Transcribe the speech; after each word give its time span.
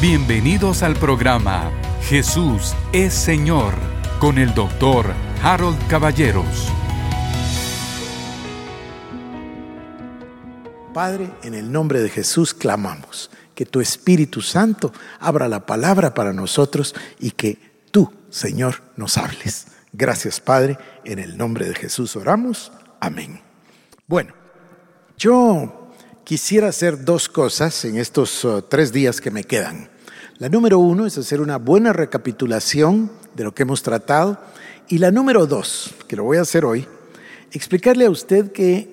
Bienvenidos 0.00 0.82
al 0.82 0.96
programa 0.96 1.70
Jesús 2.04 2.74
es 2.90 3.12
Señor 3.12 3.74
con 4.18 4.38
el 4.38 4.54
doctor 4.54 5.12
Harold 5.42 5.76
Caballeros. 5.88 6.72
Padre, 10.94 11.30
en 11.42 11.52
el 11.52 11.70
nombre 11.70 12.00
de 12.00 12.08
Jesús 12.08 12.54
clamamos 12.54 13.30
que 13.54 13.66
tu 13.66 13.82
Espíritu 13.82 14.40
Santo 14.40 14.90
abra 15.18 15.48
la 15.48 15.66
palabra 15.66 16.14
para 16.14 16.32
nosotros 16.32 16.94
y 17.18 17.32
que 17.32 17.58
tú, 17.90 18.10
Señor, 18.30 18.76
nos 18.96 19.18
hables. 19.18 19.66
Gracias, 19.92 20.40
Padre, 20.40 20.78
en 21.04 21.18
el 21.18 21.36
nombre 21.36 21.68
de 21.68 21.74
Jesús 21.74 22.16
oramos. 22.16 22.72
Amén. 23.00 23.42
Bueno, 24.06 24.32
yo 25.18 25.92
quisiera 26.24 26.68
hacer 26.68 27.04
dos 27.04 27.28
cosas 27.28 27.84
en 27.84 27.98
estos 27.98 28.46
uh, 28.46 28.62
tres 28.62 28.92
días 28.92 29.20
que 29.20 29.30
me 29.30 29.44
quedan. 29.44 29.89
La 30.40 30.48
número 30.48 30.78
uno 30.78 31.04
es 31.04 31.18
hacer 31.18 31.42
una 31.42 31.58
buena 31.58 31.92
recapitulación 31.92 33.10
de 33.36 33.44
lo 33.44 33.54
que 33.54 33.64
hemos 33.64 33.82
tratado. 33.82 34.40
Y 34.88 34.96
la 34.96 35.10
número 35.10 35.46
dos, 35.46 35.94
que 36.08 36.16
lo 36.16 36.24
voy 36.24 36.38
a 36.38 36.40
hacer 36.40 36.64
hoy, 36.64 36.88
explicarle 37.52 38.06
a 38.06 38.10
usted 38.10 38.50
que 38.50 38.88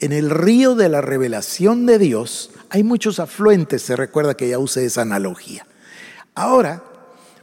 en 0.00 0.12
el 0.12 0.28
río 0.28 0.74
de 0.74 0.90
la 0.90 1.00
revelación 1.00 1.86
de 1.86 1.98
Dios 1.98 2.50
hay 2.68 2.82
muchos 2.82 3.18
afluentes, 3.18 3.80
se 3.80 3.96
recuerda 3.96 4.36
que 4.36 4.50
ya 4.50 4.58
usé 4.58 4.84
esa 4.84 5.00
analogía. 5.00 5.66
Ahora, 6.34 6.84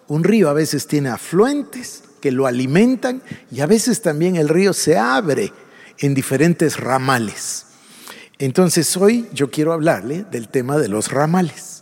un 0.08 0.24
río 0.24 0.50
a 0.50 0.54
veces 0.54 0.86
tiene 0.86 1.10
afluentes 1.10 2.04
que 2.22 2.32
lo 2.32 2.46
alimentan 2.46 3.24
y 3.50 3.62
a 3.62 3.66
veces 3.66 4.04
también 4.04 4.36
el 4.36 4.50
río 4.50 4.72
se 4.72 5.00
abre 5.00 5.52
en 5.98 6.14
diferentes 6.14 6.80
ramales. 6.80 7.66
Entonces 8.38 8.96
hoy 8.98 9.28
yo 9.34 9.50
quiero 9.50 9.74
hablarle 9.74 10.26
del 10.30 10.48
tema 10.48 10.78
de 10.78 10.90
los 10.90 11.12
ramales 11.12 11.77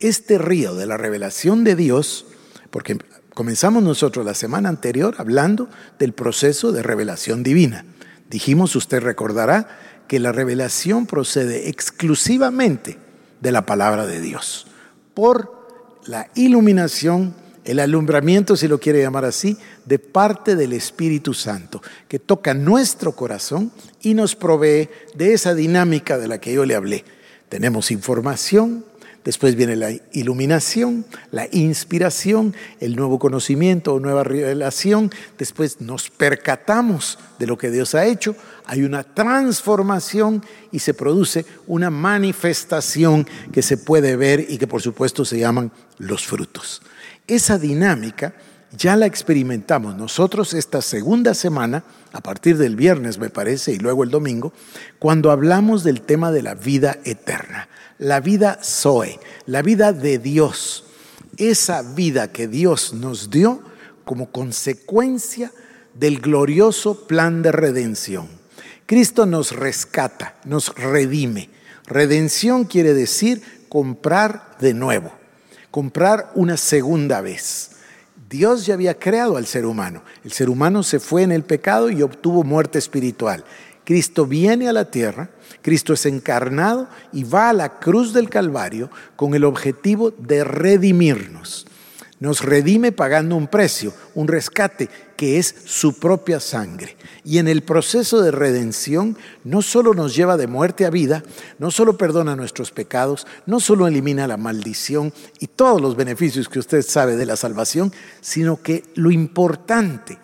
este 0.00 0.38
río 0.38 0.74
de 0.74 0.86
la 0.86 0.96
revelación 0.96 1.64
de 1.64 1.76
Dios, 1.76 2.26
porque 2.70 2.98
comenzamos 3.34 3.82
nosotros 3.82 4.24
la 4.24 4.34
semana 4.34 4.68
anterior 4.68 5.14
hablando 5.18 5.68
del 5.98 6.12
proceso 6.12 6.72
de 6.72 6.82
revelación 6.82 7.42
divina. 7.42 7.84
Dijimos, 8.28 8.74
usted 8.76 9.00
recordará, 9.00 9.68
que 10.08 10.20
la 10.20 10.32
revelación 10.32 11.06
procede 11.06 11.68
exclusivamente 11.68 12.98
de 13.40 13.52
la 13.52 13.66
palabra 13.66 14.06
de 14.06 14.20
Dios, 14.20 14.66
por 15.14 15.66
la 16.06 16.28
iluminación, 16.34 17.34
el 17.64 17.80
alumbramiento, 17.80 18.56
si 18.56 18.68
lo 18.68 18.78
quiere 18.78 19.02
llamar 19.02 19.24
así, 19.24 19.58
de 19.84 19.98
parte 19.98 20.54
del 20.54 20.72
Espíritu 20.72 21.34
Santo, 21.34 21.82
que 22.06 22.20
toca 22.20 22.54
nuestro 22.54 23.12
corazón 23.12 23.72
y 24.00 24.14
nos 24.14 24.36
provee 24.36 24.88
de 25.14 25.32
esa 25.32 25.54
dinámica 25.54 26.18
de 26.18 26.28
la 26.28 26.38
que 26.38 26.52
yo 26.52 26.64
le 26.64 26.76
hablé. 26.76 27.04
Tenemos 27.48 27.90
información, 27.90 28.84
Después 29.26 29.56
viene 29.56 29.74
la 29.74 29.90
iluminación, 30.12 31.04
la 31.32 31.48
inspiración, 31.50 32.54
el 32.78 32.94
nuevo 32.94 33.18
conocimiento 33.18 33.92
o 33.92 33.98
nueva 33.98 34.22
revelación. 34.22 35.10
Después 35.36 35.80
nos 35.80 36.10
percatamos 36.10 37.18
de 37.40 37.48
lo 37.48 37.58
que 37.58 37.72
Dios 37.72 37.96
ha 37.96 38.06
hecho. 38.06 38.36
Hay 38.66 38.84
una 38.84 39.02
transformación 39.02 40.44
y 40.70 40.78
se 40.78 40.94
produce 40.94 41.44
una 41.66 41.90
manifestación 41.90 43.26
que 43.50 43.62
se 43.62 43.76
puede 43.76 44.14
ver 44.14 44.46
y 44.48 44.58
que 44.58 44.68
por 44.68 44.80
supuesto 44.80 45.24
se 45.24 45.40
llaman 45.40 45.72
los 45.98 46.24
frutos. 46.24 46.80
Esa 47.26 47.58
dinámica 47.58 48.32
ya 48.76 48.96
la 48.96 49.06
experimentamos 49.06 49.96
nosotros 49.96 50.54
esta 50.54 50.82
segunda 50.82 51.34
semana, 51.34 51.84
a 52.12 52.20
partir 52.20 52.58
del 52.58 52.76
viernes 52.76 53.18
me 53.18 53.30
parece, 53.30 53.72
y 53.72 53.78
luego 53.78 54.04
el 54.04 54.10
domingo, 54.10 54.52
cuando 54.98 55.30
hablamos 55.30 55.84
del 55.84 56.02
tema 56.02 56.32
de 56.32 56.42
la 56.42 56.54
vida 56.54 56.98
eterna 57.04 57.68
la 57.98 58.20
vida 58.20 58.58
Zoe, 58.62 59.18
la 59.46 59.62
vida 59.62 59.92
de 59.92 60.18
Dios, 60.18 60.84
esa 61.36 61.82
vida 61.82 62.32
que 62.32 62.48
Dios 62.48 62.92
nos 62.94 63.30
dio 63.30 63.62
como 64.04 64.30
consecuencia 64.30 65.52
del 65.94 66.20
glorioso 66.20 67.06
plan 67.06 67.42
de 67.42 67.52
redención. 67.52 68.28
Cristo 68.86 69.26
nos 69.26 69.52
rescata, 69.52 70.36
nos 70.44 70.74
redime. 70.74 71.50
Redención 71.86 72.64
quiere 72.64 72.94
decir 72.94 73.42
comprar 73.68 74.56
de 74.60 74.74
nuevo, 74.74 75.12
comprar 75.70 76.30
una 76.34 76.56
segunda 76.56 77.20
vez. 77.20 77.70
Dios 78.28 78.66
ya 78.66 78.74
había 78.74 78.98
creado 78.98 79.36
al 79.36 79.46
ser 79.46 79.66
humano. 79.66 80.02
El 80.24 80.32
ser 80.32 80.50
humano 80.50 80.82
se 80.82 80.98
fue 80.98 81.22
en 81.22 81.32
el 81.32 81.44
pecado 81.44 81.90
y 81.90 82.02
obtuvo 82.02 82.42
muerte 82.42 82.78
espiritual. 82.78 83.44
Cristo 83.84 84.26
viene 84.26 84.68
a 84.68 84.72
la 84.72 84.90
tierra, 84.90 85.30
Cristo 85.62 85.92
es 85.92 86.06
encarnado 86.06 86.88
y 87.12 87.22
va 87.22 87.50
a 87.50 87.52
la 87.52 87.78
cruz 87.78 88.12
del 88.12 88.28
Calvario 88.28 88.90
con 89.14 89.34
el 89.34 89.44
objetivo 89.44 90.10
de 90.10 90.42
redimirnos. 90.42 91.66
Nos 92.18 92.42
redime 92.42 92.92
pagando 92.92 93.36
un 93.36 93.46
precio, 93.46 93.92
un 94.14 94.26
rescate, 94.26 94.88
que 95.16 95.38
es 95.38 95.54
su 95.66 95.98
propia 95.98 96.40
sangre. 96.40 96.96
Y 97.24 97.38
en 97.38 97.48
el 97.48 97.62
proceso 97.62 98.22
de 98.22 98.30
redención 98.30 99.18
no 99.44 99.60
solo 99.60 99.92
nos 99.92 100.14
lleva 100.14 100.38
de 100.38 100.46
muerte 100.46 100.86
a 100.86 100.90
vida, 100.90 101.22
no 101.58 101.70
solo 101.70 101.98
perdona 101.98 102.34
nuestros 102.34 102.70
pecados, 102.70 103.26
no 103.44 103.60
solo 103.60 103.86
elimina 103.86 104.26
la 104.26 104.38
maldición 104.38 105.12
y 105.40 105.48
todos 105.48 105.80
los 105.80 105.96
beneficios 105.96 106.48
que 106.48 106.58
usted 106.58 106.82
sabe 106.82 107.16
de 107.16 107.26
la 107.26 107.36
salvación, 107.36 107.92
sino 108.22 108.62
que 108.62 108.84
lo 108.94 109.10
importante 109.10 110.18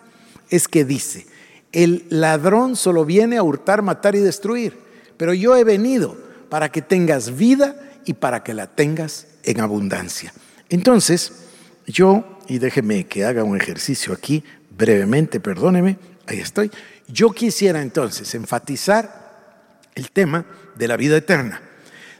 es 0.49 0.67
que 0.67 0.85
dice, 0.85 1.27
el 1.71 2.05
ladrón 2.09 2.75
solo 2.75 3.05
viene 3.05 3.37
a 3.37 3.43
hurtar, 3.43 3.81
matar 3.81 4.15
y 4.15 4.19
destruir, 4.19 4.77
pero 5.17 5.33
yo 5.33 5.55
he 5.55 5.63
venido 5.63 6.15
para 6.49 6.71
que 6.71 6.81
tengas 6.81 7.35
vida 7.35 7.75
y 8.05 8.13
para 8.13 8.43
que 8.43 8.53
la 8.53 8.67
tengas 8.67 9.27
en 9.43 9.59
abundancia. 9.59 10.33
Entonces, 10.69 11.42
yo, 11.87 12.39
y 12.47 12.59
déjeme 12.59 13.05
que 13.05 13.25
haga 13.25 13.43
un 13.43 13.57
ejercicio 13.57 14.13
aquí 14.13 14.43
brevemente, 14.69 15.39
perdóneme, 15.39 15.97
ahí 16.27 16.39
estoy. 16.39 16.71
Yo 17.07 17.31
quisiera 17.31 17.81
entonces 17.81 18.33
enfatizar 18.35 19.23
el 19.95 20.11
tema 20.11 20.45
de 20.75 20.87
la 20.87 20.97
vida 20.97 21.17
eterna. 21.17 21.61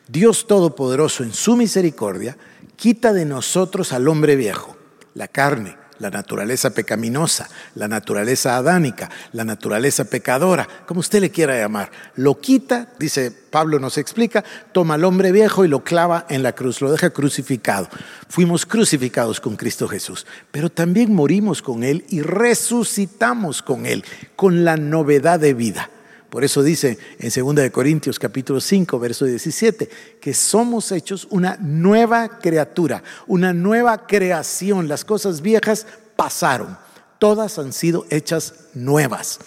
Dios 0.07 0.47
Todopoderoso 0.47 1.23
en 1.23 1.33
su 1.33 1.55
misericordia 1.55 2.37
quita 2.75 3.13
de 3.13 3.25
nosotros 3.25 3.93
al 3.93 4.07
hombre 4.07 4.35
viejo, 4.35 4.75
la 5.13 5.27
carne, 5.27 5.77
la 5.99 6.09
naturaleza 6.09 6.71
pecaminosa, 6.71 7.49
la 7.75 7.87
naturaleza 7.87 8.57
adánica, 8.57 9.09
la 9.31 9.43
naturaleza 9.43 10.05
pecadora, 10.05 10.67
como 10.85 10.99
usted 10.99 11.21
le 11.21 11.31
quiera 11.31 11.57
llamar. 11.57 11.91
Lo 12.15 12.39
quita, 12.39 12.89
dice 12.99 13.31
Pablo 13.31 13.79
nos 13.79 13.97
explica, 13.97 14.43
toma 14.71 14.95
al 14.95 15.05
hombre 15.05 15.31
viejo 15.31 15.63
y 15.63 15.67
lo 15.67 15.83
clava 15.83 16.25
en 16.29 16.43
la 16.43 16.53
cruz, 16.53 16.81
lo 16.81 16.91
deja 16.91 17.11
crucificado. 17.11 17.87
Fuimos 18.27 18.65
crucificados 18.65 19.39
con 19.39 19.55
Cristo 19.55 19.87
Jesús, 19.87 20.25
pero 20.51 20.69
también 20.69 21.13
morimos 21.13 21.61
con 21.61 21.83
Él 21.83 22.05
y 22.09 22.21
resucitamos 22.21 23.61
con 23.61 23.85
Él, 23.85 24.03
con 24.35 24.65
la 24.65 24.77
novedad 24.77 25.39
de 25.39 25.53
vida. 25.53 25.89
Por 26.33 26.43
eso 26.43 26.63
dice 26.63 26.97
en 27.19 27.55
2 27.55 27.69
Corintios 27.69 28.17
capítulo 28.17 28.59
5, 28.59 28.97
verso 28.97 29.25
17, 29.25 29.87
que 30.19 30.33
somos 30.33 30.91
hechos 30.91 31.27
una 31.29 31.57
nueva 31.61 32.39
criatura, 32.39 33.03
una 33.27 33.53
nueva 33.53 34.07
creación. 34.07 34.87
Las 34.87 35.05
cosas 35.05 35.41
viejas 35.41 35.85
pasaron, 36.15 36.75
todas 37.19 37.59
han 37.59 37.71
sido 37.71 38.07
hechas 38.09 38.55
nuevas. 38.73 39.41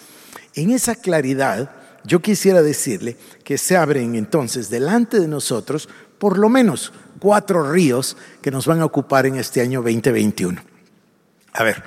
En 0.55 0.71
esa 0.71 0.95
claridad, 0.95 1.71
yo 2.05 2.21
quisiera 2.21 2.61
decirle 2.61 3.17
que 3.43 3.57
se 3.57 3.75
abren 3.75 4.15
entonces 4.15 4.69
delante 4.69 5.19
de 5.19 5.27
nosotros 5.27 5.89
por 6.19 6.37
lo 6.37 6.47
menos 6.47 6.93
cuatro 7.19 7.69
ríos 7.69 8.15
que 8.41 8.49
nos 8.49 8.65
van 8.65 8.79
a 8.79 8.85
ocupar 8.85 9.25
en 9.25 9.35
este 9.35 9.59
año 9.59 9.81
2021. 9.81 10.61
A 11.51 11.63
ver, 11.65 11.83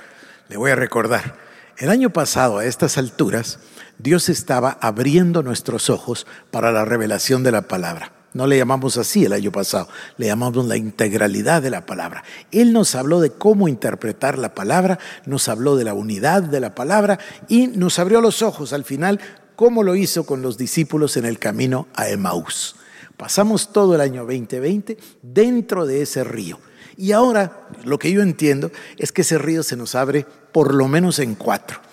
le 0.47 0.57
voy 0.57 0.69
a 0.69 0.75
recordar, 0.75 1.39
el 1.77 1.89
año 1.89 2.11
pasado 2.11 2.59
a 2.59 2.65
estas 2.65 2.99
alturas, 2.99 3.57
Dios 4.01 4.29
estaba 4.29 4.77
abriendo 4.81 5.43
nuestros 5.43 5.89
ojos 5.89 6.25
para 6.49 6.71
la 6.71 6.85
revelación 6.85 7.43
de 7.43 7.51
la 7.51 7.63
palabra. 7.63 8.13
No 8.33 8.47
le 8.47 8.57
llamamos 8.57 8.97
así 8.97 9.25
el 9.25 9.33
año 9.33 9.51
pasado, 9.51 9.89
le 10.17 10.27
llamamos 10.27 10.65
la 10.65 10.77
integralidad 10.77 11.61
de 11.61 11.69
la 11.69 11.85
palabra. 11.85 12.23
Él 12.51 12.71
nos 12.71 12.95
habló 12.95 13.19
de 13.19 13.31
cómo 13.31 13.67
interpretar 13.67 14.37
la 14.39 14.55
palabra, 14.55 14.99
nos 15.25 15.49
habló 15.49 15.75
de 15.75 15.83
la 15.83 15.93
unidad 15.93 16.41
de 16.41 16.61
la 16.61 16.73
palabra 16.73 17.19
y 17.49 17.67
nos 17.67 17.99
abrió 17.99 18.21
los 18.21 18.41
ojos 18.41 18.71
al 18.71 18.85
final, 18.85 19.19
como 19.57 19.83
lo 19.83 19.95
hizo 19.95 20.25
con 20.25 20.41
los 20.41 20.57
discípulos 20.57 21.17
en 21.17 21.25
el 21.25 21.39
camino 21.39 21.87
a 21.93 22.07
Emaús. 22.09 22.77
Pasamos 23.17 23.73
todo 23.73 23.93
el 23.95 24.01
año 24.01 24.21
2020 24.21 24.97
dentro 25.21 25.85
de 25.85 26.01
ese 26.01 26.23
río. 26.23 26.57
Y 26.97 27.11
ahora 27.11 27.67
lo 27.83 27.99
que 27.99 28.11
yo 28.11 28.21
entiendo 28.21 28.71
es 28.97 29.11
que 29.11 29.21
ese 29.21 29.37
río 29.37 29.61
se 29.61 29.75
nos 29.75 29.93
abre 29.93 30.25
por 30.51 30.73
lo 30.73 30.87
menos 30.87 31.19
en 31.19 31.35
cuatro. 31.35 31.90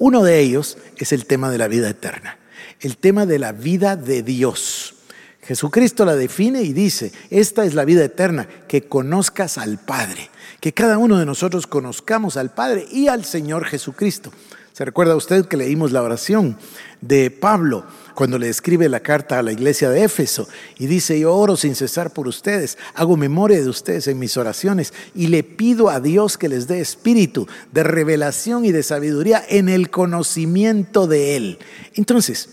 Uno 0.00 0.22
de 0.22 0.40
ellos 0.40 0.78
es 0.96 1.12
el 1.12 1.26
tema 1.26 1.50
de 1.50 1.58
la 1.58 1.68
vida 1.68 1.90
eterna, 1.90 2.38
el 2.80 2.96
tema 2.96 3.26
de 3.26 3.38
la 3.38 3.52
vida 3.52 3.96
de 3.96 4.22
Dios. 4.22 4.94
Jesucristo 5.42 6.06
la 6.06 6.16
define 6.16 6.62
y 6.62 6.72
dice, 6.72 7.12
esta 7.28 7.66
es 7.66 7.74
la 7.74 7.84
vida 7.84 8.02
eterna, 8.02 8.48
que 8.66 8.80
conozcas 8.80 9.58
al 9.58 9.78
Padre, 9.78 10.30
que 10.58 10.72
cada 10.72 10.96
uno 10.96 11.18
de 11.18 11.26
nosotros 11.26 11.66
conozcamos 11.66 12.38
al 12.38 12.48
Padre 12.48 12.86
y 12.90 13.08
al 13.08 13.26
Señor 13.26 13.66
Jesucristo. 13.66 14.32
¿Se 14.80 14.86
recuerda 14.86 15.14
usted 15.14 15.44
que 15.44 15.58
leímos 15.58 15.92
la 15.92 16.02
oración 16.02 16.56
de 17.02 17.30
Pablo 17.30 17.84
cuando 18.14 18.38
le 18.38 18.48
escribe 18.48 18.88
la 18.88 19.00
carta 19.00 19.38
a 19.38 19.42
la 19.42 19.52
iglesia 19.52 19.90
de 19.90 20.04
Éfeso 20.04 20.48
y 20.78 20.86
dice, 20.86 21.20
yo 21.20 21.36
oro 21.36 21.54
sin 21.58 21.74
cesar 21.74 22.14
por 22.14 22.26
ustedes, 22.26 22.78
hago 22.94 23.18
memoria 23.18 23.60
de 23.60 23.68
ustedes 23.68 24.08
en 24.08 24.18
mis 24.18 24.38
oraciones 24.38 24.94
y 25.14 25.26
le 25.26 25.42
pido 25.42 25.90
a 25.90 26.00
Dios 26.00 26.38
que 26.38 26.48
les 26.48 26.66
dé 26.66 26.80
espíritu 26.80 27.46
de 27.72 27.82
revelación 27.82 28.64
y 28.64 28.72
de 28.72 28.82
sabiduría 28.82 29.44
en 29.50 29.68
el 29.68 29.90
conocimiento 29.90 31.06
de 31.06 31.36
Él. 31.36 31.58
Entonces, 31.92 32.48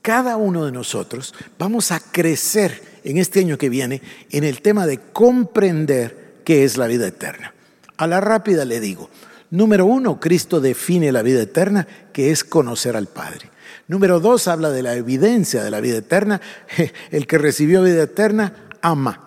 cada 0.00 0.38
uno 0.38 0.64
de 0.64 0.72
nosotros 0.72 1.34
vamos 1.58 1.92
a 1.92 2.00
crecer 2.00 3.00
en 3.04 3.18
este 3.18 3.40
año 3.40 3.58
que 3.58 3.68
viene 3.68 4.00
en 4.30 4.44
el 4.44 4.62
tema 4.62 4.86
de 4.86 4.98
comprender 5.12 6.36
qué 6.42 6.64
es 6.64 6.78
la 6.78 6.86
vida 6.86 7.06
eterna. 7.06 7.52
A 7.98 8.06
la 8.06 8.22
rápida 8.22 8.64
le 8.64 8.80
digo, 8.80 9.10
Número 9.50 9.86
uno, 9.86 10.18
Cristo 10.18 10.60
define 10.60 11.12
la 11.12 11.22
vida 11.22 11.42
eterna, 11.42 11.86
que 12.12 12.30
es 12.30 12.44
conocer 12.44 12.96
al 12.96 13.06
Padre. 13.06 13.50
Número 13.88 14.18
dos, 14.18 14.48
habla 14.48 14.70
de 14.70 14.82
la 14.82 14.94
evidencia 14.94 15.62
de 15.62 15.70
la 15.70 15.80
vida 15.80 15.98
eterna. 15.98 16.40
El 17.10 17.26
que 17.26 17.38
recibió 17.38 17.82
vida 17.82 18.02
eterna 18.02 18.68
ama. 18.82 19.22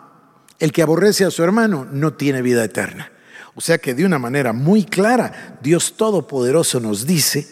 El 0.59 0.71
que 0.73 0.81
aborrece 0.81 1.23
a 1.23 1.31
su 1.31 1.43
hermano 1.43 1.87
no 1.89 2.13
tiene 2.13 2.41
vida 2.41 2.63
eterna. 2.63 3.11
O 3.55 3.61
sea 3.61 3.77
que 3.77 3.93
de 3.93 4.05
una 4.05 4.19
manera 4.19 4.53
muy 4.53 4.83
clara, 4.83 5.57
Dios 5.61 5.95
Todopoderoso 5.95 6.79
nos 6.79 7.05
dice 7.05 7.47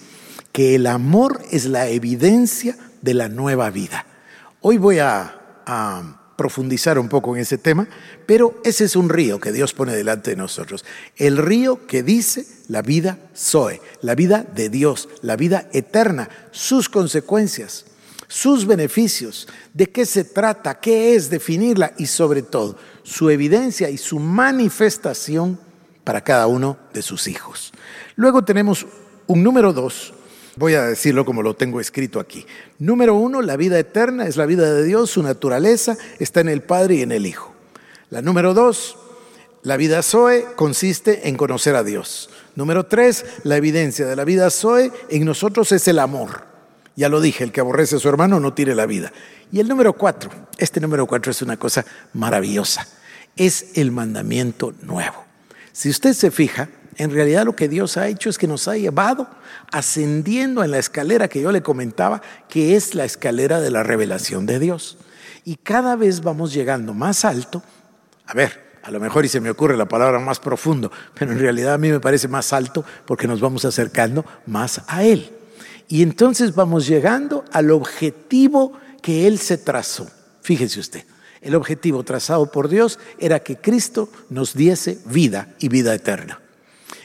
que 0.52 0.76
el 0.76 0.88
amor 0.88 1.42
es 1.52 1.66
la 1.66 1.88
evidencia 1.88 2.76
de 3.02 3.14
la 3.14 3.30
nueva 3.30 3.70
vida. 3.70 4.06
Hoy 4.62 4.78
voy 4.78 5.00
a, 5.00 5.40
a 5.66 6.17
profundizar 6.38 7.00
un 7.00 7.10
poco 7.10 7.36
en 7.36 7.42
ese 7.42 7.58
tema, 7.58 7.90
pero 8.26 8.62
ese 8.64 8.86
es 8.86 8.96
un 8.96 9.10
río 9.10 9.40
que 9.40 9.52
Dios 9.52 9.74
pone 9.74 9.94
delante 9.94 10.30
de 10.30 10.38
nosotros. 10.38 10.86
El 11.18 11.38
río 11.38 11.86
que 11.88 12.04
dice 12.04 12.46
la 12.70 12.82
vida 12.82 13.18
Zoe, 13.36 13.82
la 14.02 14.16
vida 14.16 14.46
de 14.56 14.70
Dios, 14.70 15.10
la 15.22 15.36
vida 15.36 15.68
eterna, 15.74 16.30
sus 16.52 16.88
consecuencias, 16.88 17.86
sus 18.28 18.66
beneficios, 18.66 19.48
de 19.74 19.88
qué 19.88 20.06
se 20.06 20.24
trata, 20.24 20.80
qué 20.80 21.16
es 21.16 21.30
definirla 21.30 21.94
y 21.98 22.06
sobre 22.06 22.44
todo 22.44 22.78
su 23.04 23.30
evidencia 23.30 23.90
y 23.90 23.98
su 23.98 24.20
manifestación 24.20 25.60
para 26.04 26.24
cada 26.24 26.48
uno 26.48 26.78
de 26.94 27.02
sus 27.02 27.28
hijos. 27.28 27.74
Luego 28.16 28.44
tenemos 28.44 28.86
un 29.28 29.44
número 29.44 29.74
dos, 29.74 30.14
Voy 30.58 30.74
a 30.74 30.84
decirlo 30.84 31.24
como 31.24 31.44
lo 31.44 31.54
tengo 31.54 31.80
escrito 31.80 32.20
aquí. 32.20 32.46
Número 32.80 33.14
uno, 33.14 33.44
la 33.44 33.58
vida 33.58 33.78
eterna 33.78 34.26
es 34.26 34.38
la 34.38 34.48
vida 34.48 34.74
de 34.74 34.84
Dios, 34.84 35.12
su 35.12 35.22
naturaleza 35.22 35.98
está 36.18 36.42
en 36.42 36.50
el 36.50 36.64
Padre 36.64 36.96
y 36.96 37.02
en 37.04 37.12
el 37.12 37.28
Hijo. 37.28 37.54
La 38.10 38.24
número 38.24 38.56
dos, 38.56 38.98
la 39.62 39.78
vida 39.78 40.02
Zoe 40.02 40.46
consiste 40.56 41.30
en 41.30 41.38
conocer 41.38 41.76
a 41.76 41.84
Dios. 41.84 42.32
Número 42.56 42.88
tres, 42.88 43.24
la 43.44 43.56
evidencia 43.56 44.08
de 44.08 44.16
la 44.16 44.24
vida 44.24 44.50
Zoe 44.50 44.92
en 45.10 45.26
nosotros 45.26 45.72
es 45.74 45.88
el 45.88 46.00
amor. 46.00 46.46
Ya 46.96 47.08
lo 47.08 47.22
dije, 47.22 47.44
el 47.44 47.52
que 47.52 47.62
aborrece 47.62 47.98
a 47.98 48.00
su 48.00 48.10
hermano 48.10 48.40
no 48.40 48.56
tiene 48.56 48.74
la 48.74 48.88
vida. 48.88 49.14
Y 49.52 49.60
el 49.60 49.68
número 49.68 49.94
cuatro, 49.94 50.32
este 50.58 50.82
número 50.82 51.06
cuatro 51.06 51.32
es 51.32 51.44
una 51.44 51.58
cosa 51.58 51.86
maravillosa, 52.14 52.88
es 53.36 53.74
el 53.76 53.92
mandamiento 53.92 54.74
nuevo. 54.82 55.24
Si 55.72 55.90
usted 55.90 56.14
se 56.14 56.32
fija, 56.32 56.70
en 56.98 57.12
realidad 57.12 57.46
lo 57.46 57.56
que 57.56 57.70
Dios 57.70 57.96
ha 57.98 58.08
hecho 58.08 58.30
es 58.30 58.38
que 58.38 58.48
nos 58.48 58.68
ha 58.68 58.76
llevado 58.76 59.28
ascendiendo 59.72 60.64
en 60.64 60.72
la 60.72 60.80
escalera 60.80 61.28
que 61.28 61.42
yo 61.42 61.52
le 61.52 61.62
comentaba, 61.62 62.22
que 62.50 62.76
es 62.76 62.96
la 62.96 63.06
escalera 63.06 63.62
de 63.62 63.70
la 63.70 63.84
revelación 63.84 64.46
de 64.46 64.60
Dios. 64.60 64.98
Y 65.46 65.58
cada 65.58 65.96
vez 65.96 66.22
vamos 66.22 66.54
llegando 66.54 66.94
más 66.94 67.24
alto. 67.24 67.62
A 68.26 68.34
ver, 68.34 68.80
a 68.84 68.92
lo 68.92 69.00
mejor 69.00 69.26
y 69.26 69.30
se 69.30 69.40
me 69.40 69.50
ocurre 69.50 69.78
la 69.78 69.88
palabra 69.88 70.20
más 70.20 70.40
profundo, 70.40 70.92
pero 71.14 71.32
en 71.32 71.40
realidad 71.40 71.76
a 71.76 71.78
mí 71.78 71.92
me 71.92 72.00
parece 72.00 72.28
más 72.28 72.52
alto 72.52 72.84
porque 73.06 73.28
nos 73.28 73.40
vamos 73.42 73.64
acercando 73.64 74.26
más 74.46 74.82
a 74.88 75.04
Él. 75.04 75.32
Y 75.88 76.02
entonces 76.02 76.56
vamos 76.56 76.88
llegando 76.88 77.46
al 77.52 77.72
objetivo 77.72 78.74
que 79.02 79.28
Él 79.28 79.38
se 79.38 79.58
trazó. 79.58 80.10
Fíjese 80.42 80.80
usted, 80.80 81.04
el 81.42 81.56
objetivo 81.56 82.04
trazado 82.04 82.52
por 82.52 82.70
Dios 82.70 82.98
era 83.20 83.40
que 83.40 83.58
Cristo 83.58 84.10
nos 84.30 84.54
diese 84.54 85.00
vida 85.06 85.54
y 85.60 85.70
vida 85.70 85.94
eterna. 85.94 86.40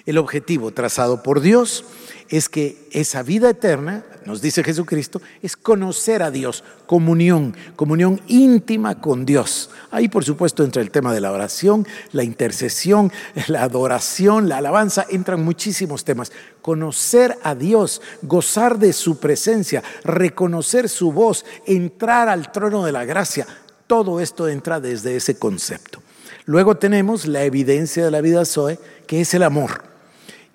El 0.05 0.19
objetivo 0.19 0.73
trazado 0.73 1.23
por 1.23 1.41
Dios 1.41 1.85
es 2.29 2.49
que 2.49 2.89
esa 2.91 3.23
vida 3.23 3.51
eterna, 3.51 4.05
nos 4.25 4.41
dice 4.41 4.65
Jesucristo, 4.65 5.21
es 5.43 5.57
conocer 5.57 6.23
a 6.23 6.31
Dios, 6.31 6.65
comunión, 6.87 7.55
comunión 7.77 8.21
íntima 8.27 9.01
con 9.01 9.27
Dios. 9.27 9.71
Ahí 9.91 10.09
por 10.09 10.25
supuesto 10.25 10.65
entra 10.65 10.83
el 10.83 10.91
tema 10.91 11.13
de 11.13 11.21
la 11.21 11.31
oración, 11.31 11.87
la 12.13 12.25
intercesión, 12.25 13.13
la 13.49 13.63
adoración, 13.63 14.49
la 14.49 14.59
alabanza, 14.59 15.07
entran 15.09 15.45
muchísimos 15.45 16.05
temas. 16.05 16.33
Conocer 16.63 17.37
a 17.43 17.55
Dios, 17.55 18.01
gozar 18.23 18.79
de 18.79 18.93
su 18.93 19.21
presencia, 19.21 19.83
reconocer 20.03 20.89
su 20.89 21.13
voz, 21.13 21.45
entrar 21.67 22.29
al 22.29 22.51
trono 22.51 22.85
de 22.85 22.93
la 22.93 23.05
gracia, 23.05 23.47
todo 23.87 24.21
esto 24.21 24.49
entra 24.49 24.81
desde 24.81 25.17
ese 25.17 25.39
concepto. 25.39 26.03
Luego 26.47 26.77
tenemos 26.77 27.27
la 27.27 27.45
evidencia 27.45 28.05
de 28.05 28.11
la 28.11 28.21
vida 28.21 28.45
Zoe, 28.45 28.79
que 29.07 29.21
es 29.21 29.35
el 29.35 29.43
amor. 29.43 29.92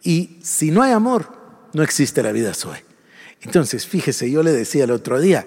Y 0.03 0.39
si 0.41 0.71
no 0.71 0.81
hay 0.81 0.91
amor, 0.91 1.31
no 1.73 1.83
existe 1.83 2.23
la 2.23 2.31
vida 2.31 2.53
Zoe. 2.53 2.83
Entonces, 3.41 3.85
fíjese, 3.85 4.29
yo 4.29 4.43
le 4.43 4.51
decía 4.51 4.83
el 4.83 4.91
otro 4.91 5.19
día, 5.19 5.45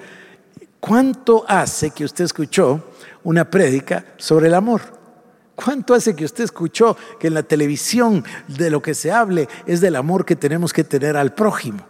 ¿cuánto 0.79 1.45
hace 1.49 1.91
que 1.91 2.05
usted 2.05 2.25
escuchó 2.25 2.93
una 3.25 3.51
prédica 3.51 4.05
sobre 4.17 4.49
el 4.49 4.55
amor? 4.55 4.81
¿Cuánto 5.55 5.93
hace 5.93 6.15
que 6.15 6.25
usted 6.25 6.45
escuchó 6.45 6.97
que 7.19 7.27
en 7.27 7.35
la 7.35 7.43
televisión 7.43 8.25
de 8.49 8.71
lo 8.71 8.81
que 8.81 8.95
se 8.95 9.13
hable 9.13 9.49
es 9.67 9.81
del 9.81 9.97
amor 9.97 10.25
que 10.25 10.37
tenemos 10.37 10.73
que 10.73 10.85
tener 10.85 11.17
al 11.17 11.35
prójimo? 11.35 11.90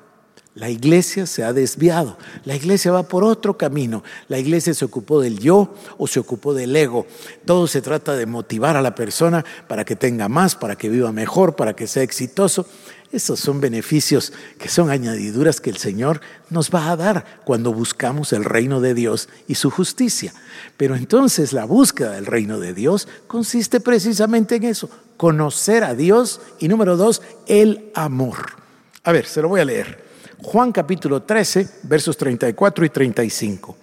La 0.56 0.69
iglesia 0.69 1.26
se 1.26 1.44
ha 1.44 1.52
desviado, 1.52 2.19
la 2.44 2.56
iglesia 2.56 2.91
va 2.91 3.05
por 3.05 3.23
otro 3.23 3.56
camino, 3.56 4.02
la 4.26 4.41
iglesia 4.41 4.75
se 4.75 4.85
ocupó 4.85 5.20
del 5.20 5.38
yo 5.38 5.73
o 5.97 6.08
se 6.08 6.19
ocupó 6.19 6.55
del 6.55 6.75
ego. 6.75 7.06
Todo 7.44 7.69
se 7.69 7.81
trata 7.81 8.17
de 8.17 8.26
motivar 8.26 8.76
a 8.76 8.82
la 8.82 8.97
persona 8.97 9.44
para 9.69 9.85
que 9.85 9.94
tenga 9.94 10.29
más, 10.29 10.56
para 10.56 10.75
que 10.75 10.88
viva 10.88 11.12
mejor, 11.12 11.55
para 11.55 11.76
que 11.76 11.87
sea 11.87 12.02
exitoso. 12.02 12.67
Esos 13.12 13.38
son 13.38 13.61
beneficios 13.61 14.32
que 14.58 14.69
son 14.69 14.91
añadiduras 14.91 15.61
que 15.61 15.70
el 15.70 15.76
Señor 15.76 16.20
nos 16.49 16.70
va 16.73 16.91
a 16.91 16.97
dar 16.97 17.41
cuando 17.44 17.73
buscamos 17.73 18.32
el 18.32 18.44
reino 18.44 18.81
de 18.81 18.94
Dios 18.94 19.29
y 19.47 19.55
su 19.55 19.70
justicia. 19.70 20.35
Pero 20.76 20.97
entonces 20.97 21.52
la 21.52 21.64
búsqueda 21.64 22.12
del 22.12 22.26
reino 22.26 22.58
de 22.58 22.75
Dios 22.75 23.06
consiste 23.29 23.79
precisamente 23.79 24.56
en 24.56 24.64
eso, 24.64 24.91
conocer 25.17 25.85
a 25.85 25.94
Dios 25.94 26.41
y 26.58 26.67
número 26.67 26.97
dos, 26.97 27.23
el 27.47 27.91
amor. 27.94 28.56
A 29.05 29.12
ver, 29.12 29.26
se 29.26 29.43
lo 29.43 29.49
voy 29.49 29.61
a 29.61 29.64
leer. 29.64 30.10
Juan 30.42 30.72
capítulo 30.72 31.22
13, 31.22 31.69
versos 31.82 32.16
34 32.16 32.84
y 32.84 32.88
35. 32.88 33.76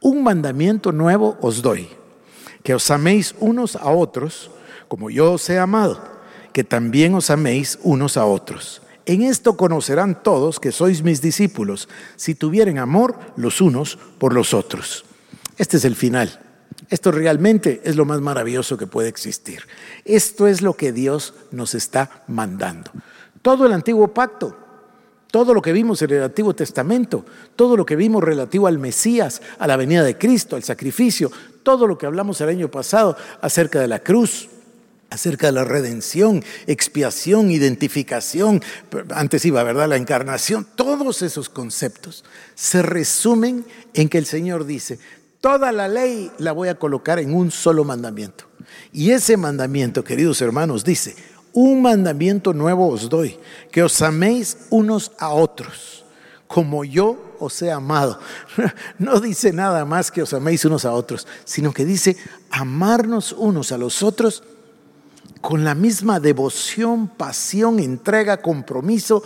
Un 0.00 0.22
mandamiento 0.22 0.90
nuevo 0.90 1.36
os 1.42 1.60
doy, 1.60 1.88
que 2.62 2.74
os 2.74 2.90
améis 2.90 3.34
unos 3.40 3.76
a 3.76 3.90
otros, 3.90 4.50
como 4.88 5.10
yo 5.10 5.32
os 5.32 5.48
he 5.50 5.58
amado, 5.58 6.00
que 6.52 6.64
también 6.64 7.14
os 7.14 7.30
améis 7.30 7.78
unos 7.82 8.16
a 8.16 8.24
otros. 8.24 8.80
En 9.04 9.22
esto 9.22 9.56
conocerán 9.56 10.22
todos 10.22 10.58
que 10.58 10.72
sois 10.72 11.02
mis 11.02 11.20
discípulos, 11.20 11.88
si 12.16 12.34
tuvieren 12.34 12.78
amor 12.78 13.18
los 13.36 13.60
unos 13.60 13.98
por 14.18 14.32
los 14.32 14.54
otros. 14.54 15.04
Este 15.58 15.76
es 15.76 15.84
el 15.84 15.94
final. 15.94 16.40
Esto 16.88 17.12
realmente 17.12 17.82
es 17.84 17.96
lo 17.96 18.06
más 18.06 18.20
maravilloso 18.22 18.78
que 18.78 18.86
puede 18.86 19.08
existir. 19.08 19.62
Esto 20.06 20.46
es 20.46 20.62
lo 20.62 20.72
que 20.72 20.90
Dios 20.92 21.34
nos 21.50 21.74
está 21.74 22.24
mandando. 22.28 22.90
Todo 23.42 23.66
el 23.66 23.72
antiguo 23.72 24.08
pacto 24.08 24.67
todo 25.30 25.52
lo 25.52 25.62
que 25.62 25.72
vimos 25.72 26.00
en 26.02 26.10
el 26.10 26.22
Antiguo 26.22 26.54
Testamento, 26.54 27.24
todo 27.54 27.76
lo 27.76 27.84
que 27.84 27.96
vimos 27.96 28.24
relativo 28.24 28.66
al 28.66 28.78
Mesías, 28.78 29.42
a 29.58 29.66
la 29.66 29.76
venida 29.76 30.02
de 30.02 30.16
Cristo, 30.16 30.56
al 30.56 30.62
sacrificio, 30.62 31.30
todo 31.62 31.86
lo 31.86 31.98
que 31.98 32.06
hablamos 32.06 32.40
el 32.40 32.48
año 32.48 32.70
pasado 32.70 33.16
acerca 33.40 33.80
de 33.80 33.88
la 33.88 33.98
cruz, 33.98 34.48
acerca 35.10 35.46
de 35.46 35.52
la 35.52 35.64
redención, 35.64 36.42
expiación, 36.66 37.50
identificación, 37.50 38.62
antes 39.14 39.44
iba, 39.44 39.62
¿verdad? 39.62 39.88
La 39.88 39.96
encarnación, 39.96 40.66
todos 40.74 41.22
esos 41.22 41.48
conceptos 41.48 42.24
se 42.54 42.82
resumen 42.82 43.64
en 43.94 44.08
que 44.08 44.18
el 44.18 44.26
Señor 44.26 44.64
dice, 44.64 44.98
toda 45.40 45.72
la 45.72 45.88
ley 45.88 46.30
la 46.38 46.52
voy 46.52 46.68
a 46.68 46.78
colocar 46.78 47.18
en 47.18 47.34
un 47.34 47.50
solo 47.50 47.84
mandamiento. 47.84 48.44
Y 48.92 49.10
ese 49.12 49.36
mandamiento, 49.36 50.04
queridos 50.04 50.42
hermanos, 50.42 50.84
dice, 50.84 51.16
un 51.52 51.82
mandamiento 51.82 52.52
nuevo 52.52 52.88
os 52.88 53.08
doy, 53.08 53.38
que 53.70 53.82
os 53.82 54.00
améis 54.02 54.58
unos 54.70 55.12
a 55.18 55.30
otros, 55.30 56.04
como 56.46 56.84
yo 56.84 57.34
os 57.38 57.62
he 57.62 57.70
amado. 57.70 58.18
No 58.98 59.20
dice 59.20 59.52
nada 59.52 59.84
más 59.84 60.10
que 60.10 60.22
os 60.22 60.32
améis 60.32 60.64
unos 60.64 60.84
a 60.84 60.92
otros, 60.92 61.26
sino 61.44 61.72
que 61.72 61.84
dice 61.84 62.16
amarnos 62.50 63.32
unos 63.32 63.72
a 63.72 63.78
los 63.78 64.02
otros 64.02 64.42
con 65.40 65.64
la 65.64 65.74
misma 65.74 66.20
devoción, 66.20 67.08
pasión, 67.08 67.78
entrega, 67.78 68.38
compromiso, 68.38 69.22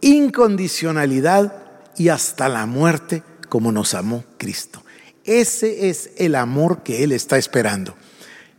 incondicionalidad 0.00 1.62
y 1.96 2.08
hasta 2.08 2.48
la 2.48 2.66
muerte 2.66 3.22
como 3.48 3.70
nos 3.70 3.94
amó 3.94 4.24
Cristo. 4.38 4.82
Ese 5.24 5.88
es 5.88 6.10
el 6.16 6.34
amor 6.34 6.82
que 6.82 7.04
Él 7.04 7.12
está 7.12 7.38
esperando. 7.38 7.94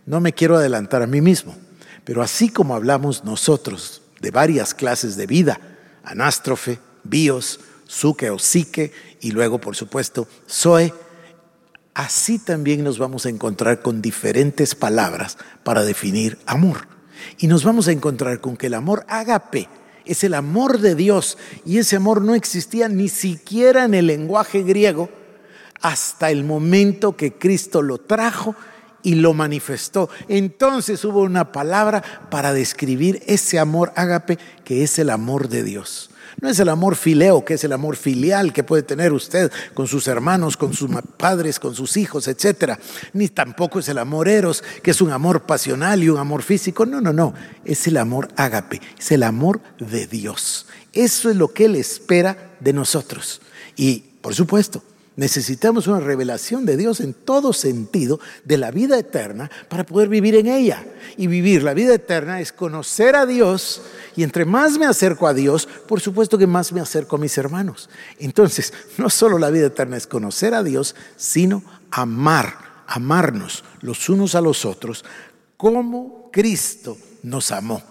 No 0.06 0.22
me 0.22 0.34
quiero 0.34 0.56
adelantar 0.56 1.02
a 1.02 1.08
mí 1.08 1.20
mismo. 1.20 1.56
Pero 2.06 2.22
así 2.22 2.50
como 2.50 2.76
hablamos 2.76 3.24
nosotros 3.24 4.02
de 4.20 4.32
varias 4.32 4.74
clases 4.74 5.16
de 5.16 5.28
vida, 5.28 5.60
anástrofe, 6.04 6.80
bios, 7.04 7.60
suke 7.86 8.30
o 8.30 8.40
psique 8.40 8.92
y 9.22 9.32
luego, 9.32 9.60
por 9.60 9.76
supuesto, 9.76 10.28
zoe. 10.50 10.94
Así 11.94 12.40
también 12.40 12.84
nos 12.84 12.98
vamos 12.98 13.26
a 13.26 13.30
encontrar 13.30 13.82
con 13.82 14.02
diferentes 14.02 14.76
palabras 14.76 15.38
para 15.64 15.84
definir 15.84 16.40
amor. 16.46 16.88
Y 17.38 17.48
nos 17.48 17.64
vamos 17.64 17.88
a 17.88 17.92
encontrar 17.92 18.42
con 18.42 18.58
que 18.58 18.68
el 18.68 18.74
amor 18.74 19.06
agape 19.08 19.70
es 20.06 20.24
el 20.24 20.34
amor 20.34 20.80
de 20.80 20.96
Dios 20.96 21.38
y 21.66 21.78
ese 21.78 21.96
amor 21.96 22.22
no 22.22 22.36
existía 22.36 22.90
ni 22.90 23.08
siquiera 23.10 23.86
en 23.86 23.94
el 23.94 24.08
lenguaje 24.08 24.64
griego 24.64 25.10
hasta 25.82 26.32
el 26.32 26.44
momento 26.44 27.16
que 27.16 27.34
Cristo 27.34 27.82
lo 27.82 28.00
trajo 28.00 28.56
y 29.04 29.16
lo 29.16 29.34
manifestó. 29.34 30.10
Entonces 30.28 31.04
hubo 31.06 31.22
una 31.22 31.52
palabra 31.52 32.04
para 32.32 32.54
describir 32.54 33.22
ese 33.28 33.60
amor 33.60 33.92
ágape 33.96 34.40
que 34.64 34.84
es 34.84 34.98
el 34.98 35.10
amor 35.10 35.50
de 35.50 35.64
Dios. 35.64 36.10
No 36.42 36.50
es 36.50 36.60
el 36.60 36.70
amor 36.70 36.96
fileo, 36.96 37.46
que 37.46 37.54
es 37.54 37.64
el 37.64 37.74
amor 37.74 37.96
filial 37.96 38.54
que 38.54 38.64
puede 38.64 38.84
tener 38.84 39.14
usted 39.14 39.52
con 39.74 39.88
sus 39.88 40.08
hermanos, 40.08 40.58
con 40.58 40.74
sus 40.74 40.90
padres, 41.18 41.60
con 41.60 41.76
sus 41.76 41.96
hijos, 41.96 42.28
etc. 42.28 42.74
Ni 43.14 43.30
tampoco 43.30 43.80
es 43.80 43.88
el 43.90 43.98
amor 43.98 44.28
eros, 44.28 44.64
que 44.82 44.92
es 44.92 45.02
un 45.02 45.12
amor 45.12 45.44
pasional 45.44 46.04
y 46.04 46.10
un 46.10 46.18
amor 46.18 46.42
físico. 46.42 46.86
No, 46.86 47.02
no, 47.02 47.14
no. 47.14 47.34
Es 47.66 47.88
el 47.88 47.98
amor 47.98 48.30
ágape, 48.36 48.82
es 48.98 49.12
el 49.12 49.24
amor 49.24 49.62
de 49.80 50.08
Dios. 50.08 50.66
Eso 50.92 51.30
es 51.30 51.36
lo 51.36 51.54
que 51.54 51.66
Él 51.66 51.76
espera 51.76 52.56
de 52.60 52.74
nosotros. 52.74 53.42
Y, 53.76 54.04
por 54.22 54.34
supuesto, 54.34 54.84
Necesitamos 55.16 55.86
una 55.86 56.00
revelación 56.00 56.66
de 56.66 56.76
Dios 56.76 57.00
en 57.00 57.14
todo 57.14 57.54
sentido 57.54 58.20
de 58.46 58.58
la 58.58 58.72
vida 58.72 58.98
eterna 58.98 59.52
para 59.70 59.86
poder 59.86 60.10
vivir 60.10 60.34
en 60.36 60.48
ella. 60.48 60.84
Y 61.18 61.28
vivir 61.28 61.62
la 61.62 61.76
vida 61.76 61.94
eterna 61.94 62.42
es 62.42 62.52
conocer 62.52 63.16
a 63.16 63.28
Dios 63.28 63.84
y 64.16 64.24
entre 64.24 64.46
más 64.46 64.80
me 64.80 64.88
acerco 64.88 65.28
a 65.28 65.34
Dios, 65.36 65.68
por 65.88 66.02
supuesto 66.02 66.40
que 66.40 66.48
más 66.48 66.74
me 66.74 66.82
acerco 66.82 67.16
a 67.16 67.20
mis 67.20 67.38
hermanos. 67.38 67.92
Entonces, 68.18 68.74
no 68.98 69.10
solo 69.10 69.38
la 69.38 69.52
vida 69.52 69.68
eterna 69.68 69.98
es 69.98 70.08
conocer 70.08 70.56
a 70.56 70.64
Dios, 70.64 70.96
sino 71.16 71.64
amar, 71.92 72.58
amarnos 72.88 73.64
los 73.82 74.10
unos 74.10 74.34
a 74.34 74.42
los 74.42 74.66
otros 74.66 75.06
como 75.58 76.32
Cristo 76.32 76.98
nos 77.22 77.52
amó. 77.52 77.84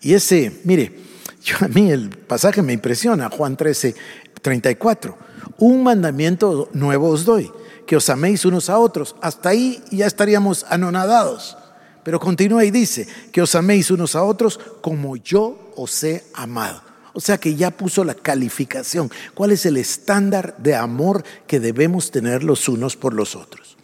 Y 0.00 0.14
ese, 0.14 0.60
mire, 0.64 0.98
yo, 1.44 1.56
a 1.60 1.68
mí 1.68 1.90
el 1.90 2.08
pasaje 2.08 2.62
me 2.62 2.72
impresiona, 2.72 3.28
Juan 3.28 3.56
13, 3.56 3.94
34 4.40 5.29
un 5.58 5.82
mandamiento 5.82 6.68
nuevo 6.72 7.08
os 7.08 7.24
doy, 7.24 7.50
que 7.86 7.96
os 7.96 8.08
améis 8.08 8.44
unos 8.44 8.70
a 8.70 8.78
otros. 8.78 9.16
Hasta 9.20 9.50
ahí 9.50 9.82
ya 9.90 10.06
estaríamos 10.06 10.64
anonadados. 10.68 11.56
Pero 12.02 12.18
continúa 12.18 12.64
y 12.64 12.70
dice, 12.70 13.06
que 13.32 13.42
os 13.42 13.54
améis 13.54 13.90
unos 13.90 14.16
a 14.16 14.22
otros 14.22 14.58
como 14.80 15.16
yo 15.16 15.72
os 15.76 16.02
he 16.04 16.24
amado. 16.34 16.82
O 17.12 17.20
sea 17.20 17.38
que 17.38 17.56
ya 17.56 17.70
puso 17.70 18.04
la 18.04 18.14
calificación. 18.14 19.10
¿Cuál 19.34 19.52
es 19.52 19.66
el 19.66 19.76
estándar 19.76 20.56
de 20.58 20.76
amor 20.76 21.24
que 21.46 21.60
debemos 21.60 22.10
tener 22.10 22.44
los 22.44 22.68
unos 22.68 22.96
por 22.96 23.14
los 23.14 23.34
otros? 23.34 23.76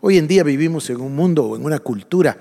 Hoy 0.00 0.18
en 0.18 0.26
día 0.26 0.42
vivimos 0.42 0.90
en 0.90 1.00
un 1.00 1.14
mundo 1.14 1.44
o 1.44 1.56
en 1.56 1.64
una 1.64 1.78
cultura 1.78 2.36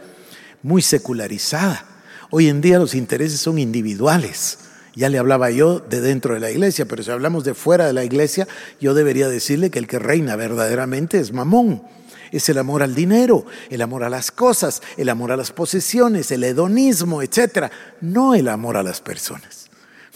muy 0.63 0.81
secularizada. 0.81 1.85
Hoy 2.31 2.47
en 2.47 2.61
día 2.61 2.79
los 2.79 2.95
intereses 2.95 3.39
son 3.39 3.59
individuales. 3.59 4.57
Ya 4.95 5.09
le 5.09 5.17
hablaba 5.17 5.51
yo 5.51 5.79
de 5.79 6.01
dentro 6.01 6.33
de 6.33 6.39
la 6.39 6.51
iglesia, 6.51 6.85
pero 6.85 7.01
si 7.01 7.11
hablamos 7.11 7.43
de 7.43 7.53
fuera 7.53 7.85
de 7.85 7.93
la 7.93 8.03
iglesia, 8.03 8.47
yo 8.79 8.93
debería 8.93 9.29
decirle 9.29 9.69
que 9.69 9.79
el 9.79 9.87
que 9.87 9.99
reina 9.99 10.35
verdaderamente 10.35 11.19
es 11.19 11.31
mamón. 11.31 11.83
Es 12.31 12.47
el 12.49 12.57
amor 12.57 12.81
al 12.81 12.95
dinero, 12.95 13.45
el 13.69 13.81
amor 13.81 14.03
a 14.03 14.09
las 14.09 14.31
cosas, 14.31 14.81
el 14.97 15.09
amor 15.09 15.31
a 15.31 15.37
las 15.37 15.51
posesiones, 15.51 16.31
el 16.31 16.43
hedonismo, 16.43 17.21
etc. 17.21 17.71
No 17.99 18.35
el 18.35 18.47
amor 18.47 18.77
a 18.77 18.83
las 18.83 19.01
personas. 19.01 19.69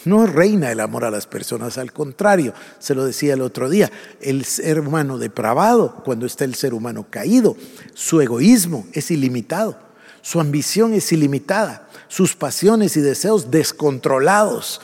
No 0.06 0.28
reina 0.28 0.72
el 0.72 0.80
amor 0.80 1.04
a 1.04 1.12
las 1.12 1.26
personas, 1.26 1.80
al 1.80 1.92
contrario, 1.92 2.54
se 2.78 2.94
lo 2.94 3.06
decía 3.06 3.34
el 3.34 3.42
otro 3.42 3.70
día, 3.70 3.92
el 4.22 4.46
ser 4.46 4.80
humano 4.80 5.18
depravado, 5.18 6.04
cuando 6.06 6.28
está 6.28 6.46
el 6.46 6.54
ser 6.54 6.76
humano 6.76 7.08
caído, 7.10 7.58
su 7.96 8.22
egoísmo 8.22 8.86
es 8.94 9.10
ilimitado, 9.10 9.80
su 10.26 10.40
ambición 10.40 10.96
es 10.96 11.12
ilimitada, 11.12 11.88
sus 12.08 12.36
pasiones 12.36 12.98
y 12.98 13.02
deseos 13.02 13.52
descontrolados. 13.52 14.82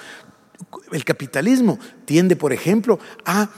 El 0.92 1.04
capitalismo 1.04 1.80
tiende, 2.06 2.36
por 2.36 2.54
ejemplo, 2.54 3.00
a 3.26 3.50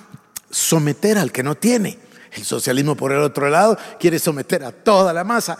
someter 0.49 1.17
al 1.17 1.33
que 1.33 1.43
no 1.43 1.55
tiene. 1.55 1.99
El 2.31 2.45
socialismo, 2.45 2.95
por 2.95 3.11
el 3.11 3.19
otro 3.19 3.49
lado, 3.49 3.77
quiere 3.99 4.17
someter 4.17 4.63
a 4.63 4.71
toda 4.71 5.11
la 5.11 5.25
masa. 5.25 5.57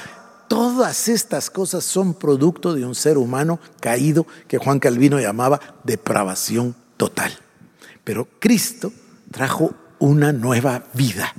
Todas 0.47 1.09
estas 1.09 1.49
cosas 1.49 1.83
son 1.83 2.13
producto 2.13 2.73
de 2.73 2.85
un 2.85 2.95
ser 2.95 3.17
humano 3.17 3.59
caído 3.81 4.25
que 4.47 4.59
Juan 4.59 4.79
Calvino 4.79 5.19
llamaba 5.19 5.59
depravación 5.83 6.73
total. 6.95 7.37
Pero 8.05 8.29
Cristo 8.39 8.93
trajo 9.29 9.73
una 9.99 10.31
nueva 10.31 10.85
vida. 10.93 11.33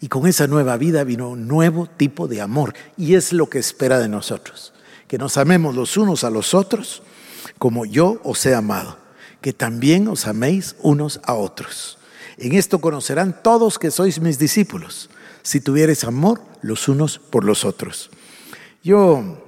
Y 0.00 0.08
con 0.08 0.26
esa 0.26 0.46
nueva 0.46 0.76
vida 0.76 1.04
vino 1.04 1.30
un 1.30 1.48
nuevo 1.48 1.86
tipo 1.86 2.28
de 2.28 2.40
amor. 2.40 2.74
Y 2.96 3.14
es 3.14 3.32
lo 3.32 3.48
que 3.48 3.58
espera 3.58 3.98
de 3.98 4.08
nosotros 4.08 4.74
que 5.08 5.18
nos 5.18 5.36
amemos 5.36 5.74
los 5.74 5.96
unos 5.96 6.24
a 6.24 6.30
los 6.30 6.54
otros 6.54 7.02
como 7.58 7.84
yo 7.84 8.20
os 8.24 8.44
he 8.46 8.54
amado, 8.54 8.98
que 9.40 9.52
también 9.52 10.08
os 10.08 10.26
améis 10.26 10.76
unos 10.82 11.20
a 11.24 11.34
otros. 11.34 11.98
En 12.36 12.52
esto 12.54 12.80
conocerán 12.80 13.40
todos 13.42 13.78
que 13.78 13.90
sois 13.90 14.20
mis 14.20 14.38
discípulos, 14.38 15.10
si 15.42 15.60
tuviereis 15.60 16.04
amor 16.04 16.42
los 16.62 16.88
unos 16.88 17.18
por 17.18 17.44
los 17.44 17.64
otros. 17.64 18.10
Yo 18.82 19.38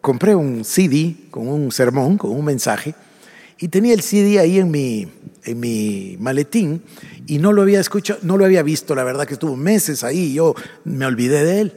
compré 0.00 0.34
un 0.34 0.64
CD 0.64 1.28
con 1.30 1.48
un 1.48 1.70
sermón, 1.72 2.16
con 2.16 2.30
un 2.30 2.44
mensaje, 2.44 2.94
y 3.58 3.68
tenía 3.68 3.94
el 3.94 4.02
CD 4.02 4.38
ahí 4.38 4.58
en 4.58 4.70
mi, 4.70 5.12
en 5.44 5.60
mi 5.60 6.16
maletín 6.20 6.82
y 7.26 7.38
no 7.38 7.52
lo 7.52 7.62
había 7.62 7.80
escuchado, 7.80 8.20
no 8.22 8.36
lo 8.36 8.44
había 8.44 8.62
visto, 8.62 8.94
la 8.94 9.04
verdad 9.04 9.26
que 9.26 9.34
estuvo 9.34 9.56
meses 9.56 10.04
ahí 10.04 10.34
yo 10.34 10.54
me 10.84 11.06
olvidé 11.06 11.44
de 11.44 11.60
él. 11.60 11.72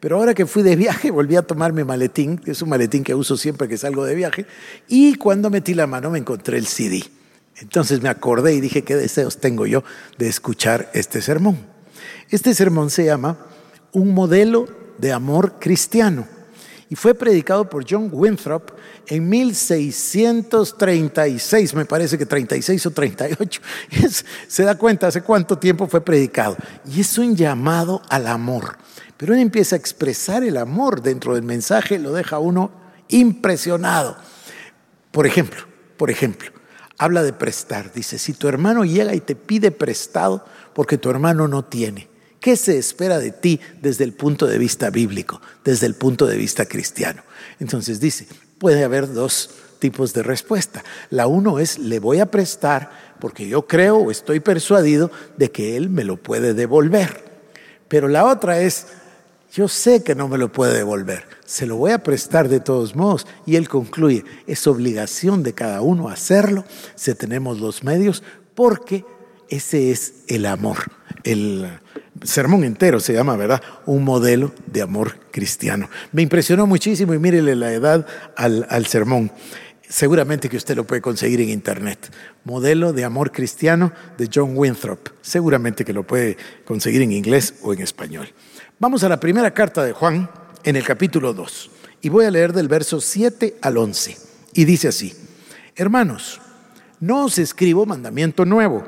Pero 0.00 0.18
ahora 0.18 0.34
que 0.34 0.44
fui 0.44 0.62
de 0.62 0.76
viaje, 0.76 1.10
volví 1.12 1.36
a 1.36 1.42
tomar 1.42 1.72
mi 1.72 1.84
maletín, 1.84 2.36
que 2.38 2.50
es 2.50 2.60
un 2.60 2.68
maletín 2.68 3.04
que 3.04 3.14
uso 3.14 3.36
siempre 3.36 3.68
que 3.68 3.78
salgo 3.78 4.04
de 4.04 4.14
viaje, 4.14 4.46
y 4.88 5.14
cuando 5.14 5.48
metí 5.48 5.74
la 5.74 5.86
mano 5.86 6.10
me 6.10 6.18
encontré 6.18 6.58
el 6.58 6.66
CD. 6.66 7.04
Entonces 7.56 8.02
me 8.02 8.08
acordé 8.08 8.54
y 8.54 8.60
dije, 8.60 8.82
¿qué 8.82 8.96
deseos 8.96 9.38
tengo 9.38 9.64
yo 9.66 9.84
de 10.18 10.28
escuchar 10.28 10.90
este 10.92 11.22
sermón? 11.22 11.56
Este 12.28 12.52
sermón 12.52 12.90
se 12.90 13.04
llama 13.04 13.38
Un 13.92 14.12
modelo 14.12 14.66
de 14.98 15.12
amor 15.12 15.54
cristiano 15.60 16.33
y 16.94 16.96
fue 16.96 17.12
predicado 17.12 17.68
por 17.68 17.84
John 17.90 18.08
Winthrop 18.12 18.70
en 19.08 19.28
1636, 19.28 21.74
me 21.74 21.86
parece 21.86 22.16
que 22.16 22.24
36 22.24 22.86
o 22.86 22.92
38. 22.92 23.60
se 24.46 24.62
da 24.62 24.78
cuenta 24.78 25.08
hace 25.08 25.22
cuánto 25.22 25.58
tiempo 25.58 25.88
fue 25.88 26.04
predicado. 26.04 26.56
Y 26.88 27.00
es 27.00 27.18
un 27.18 27.34
llamado 27.34 28.00
al 28.10 28.28
amor. 28.28 28.78
Pero 29.16 29.34
él 29.34 29.40
empieza 29.40 29.74
a 29.74 29.78
expresar 29.80 30.44
el 30.44 30.56
amor 30.56 31.02
dentro 31.02 31.34
del 31.34 31.42
mensaje, 31.42 31.98
lo 31.98 32.12
deja 32.12 32.38
uno 32.38 32.70
impresionado. 33.08 34.16
Por 35.10 35.26
ejemplo, 35.26 35.62
por 35.96 36.12
ejemplo, 36.12 36.52
habla 36.96 37.24
de 37.24 37.32
prestar. 37.32 37.92
Dice, 37.92 38.20
si 38.20 38.34
tu 38.34 38.46
hermano 38.46 38.84
llega 38.84 39.16
y 39.16 39.20
te 39.20 39.34
pide 39.34 39.72
prestado 39.72 40.44
porque 40.74 40.96
tu 40.96 41.10
hermano 41.10 41.48
no 41.48 41.64
tiene, 41.64 42.08
¿qué 42.44 42.56
se 42.56 42.76
espera 42.76 43.18
de 43.18 43.30
ti 43.30 43.58
desde 43.80 44.04
el 44.04 44.12
punto 44.12 44.46
de 44.46 44.58
vista 44.58 44.90
bíblico, 44.90 45.40
desde 45.64 45.86
el 45.86 45.94
punto 45.94 46.26
de 46.26 46.36
vista 46.36 46.66
cristiano? 46.66 47.22
Entonces 47.58 48.00
dice, 48.00 48.26
puede 48.58 48.84
haber 48.84 49.10
dos 49.10 49.48
tipos 49.78 50.12
de 50.12 50.22
respuesta. 50.22 50.84
La 51.08 51.26
uno 51.26 51.58
es, 51.58 51.78
le 51.78 52.00
voy 52.00 52.20
a 52.20 52.30
prestar 52.30 52.90
porque 53.18 53.48
yo 53.48 53.66
creo 53.66 53.96
o 53.96 54.10
estoy 54.10 54.40
persuadido 54.40 55.10
de 55.38 55.50
que 55.50 55.78
él 55.78 55.88
me 55.88 56.04
lo 56.04 56.18
puede 56.18 56.52
devolver. 56.52 57.24
Pero 57.88 58.08
la 58.08 58.26
otra 58.26 58.60
es, 58.60 58.88
yo 59.54 59.66
sé 59.66 60.02
que 60.02 60.14
no 60.14 60.28
me 60.28 60.36
lo 60.36 60.52
puede 60.52 60.76
devolver, 60.76 61.24
se 61.46 61.64
lo 61.64 61.76
voy 61.76 61.92
a 61.92 62.02
prestar 62.02 62.50
de 62.50 62.60
todos 62.60 62.94
modos. 62.94 63.26
Y 63.46 63.56
él 63.56 63.70
concluye, 63.70 64.22
es 64.46 64.66
obligación 64.66 65.42
de 65.42 65.54
cada 65.54 65.80
uno 65.80 66.10
hacerlo 66.10 66.66
si 66.94 67.14
tenemos 67.14 67.58
los 67.58 67.84
medios, 67.84 68.22
porque 68.54 69.02
ese 69.48 69.90
es 69.90 70.24
el 70.26 70.44
amor. 70.44 70.92
El 71.22 71.80
sermón 72.24 72.64
entero 72.64 72.98
se 73.00 73.12
llama, 73.12 73.36
¿verdad? 73.36 73.62
Un 73.86 74.04
modelo 74.04 74.52
de 74.66 74.82
amor 74.82 75.18
cristiano. 75.30 75.88
Me 76.12 76.22
impresionó 76.22 76.66
muchísimo 76.66 77.14
y 77.14 77.18
mírele 77.18 77.54
la 77.54 77.72
edad 77.72 78.06
al, 78.36 78.66
al 78.68 78.86
sermón. 78.86 79.30
Seguramente 79.88 80.48
que 80.48 80.56
usted 80.56 80.74
lo 80.74 80.86
puede 80.86 81.02
conseguir 81.02 81.40
en 81.40 81.50
internet. 81.50 82.10
Modelo 82.44 82.92
de 82.92 83.04
amor 83.04 83.30
cristiano 83.30 83.92
de 84.18 84.28
John 84.32 84.56
Winthrop. 84.56 85.08
Seguramente 85.20 85.84
que 85.84 85.92
lo 85.92 86.04
puede 86.04 86.36
conseguir 86.64 87.02
en 87.02 87.12
inglés 87.12 87.54
o 87.62 87.72
en 87.72 87.80
español. 87.80 88.28
Vamos 88.80 89.04
a 89.04 89.08
la 89.08 89.20
primera 89.20 89.52
carta 89.52 89.84
de 89.84 89.92
Juan 89.92 90.28
en 90.64 90.76
el 90.76 90.84
capítulo 90.84 91.32
2 91.32 91.70
y 92.00 92.08
voy 92.08 92.24
a 92.24 92.30
leer 92.30 92.52
del 92.52 92.68
verso 92.68 93.00
7 93.00 93.56
al 93.62 93.76
11. 93.76 94.16
Y 94.54 94.64
dice 94.64 94.88
así, 94.88 95.14
hermanos, 95.76 96.40
no 97.00 97.24
os 97.24 97.38
escribo 97.38 97.86
mandamiento 97.86 98.44
nuevo, 98.44 98.84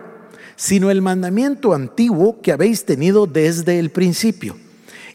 sino 0.57 0.91
el 0.91 1.03
mandamiento 1.03 1.75
antiguo 1.75 2.41
que 2.41 2.53
habéis 2.53 2.85
tenido 2.85 3.27
desde 3.27 3.79
el 3.79 3.91
principio. 3.91 4.57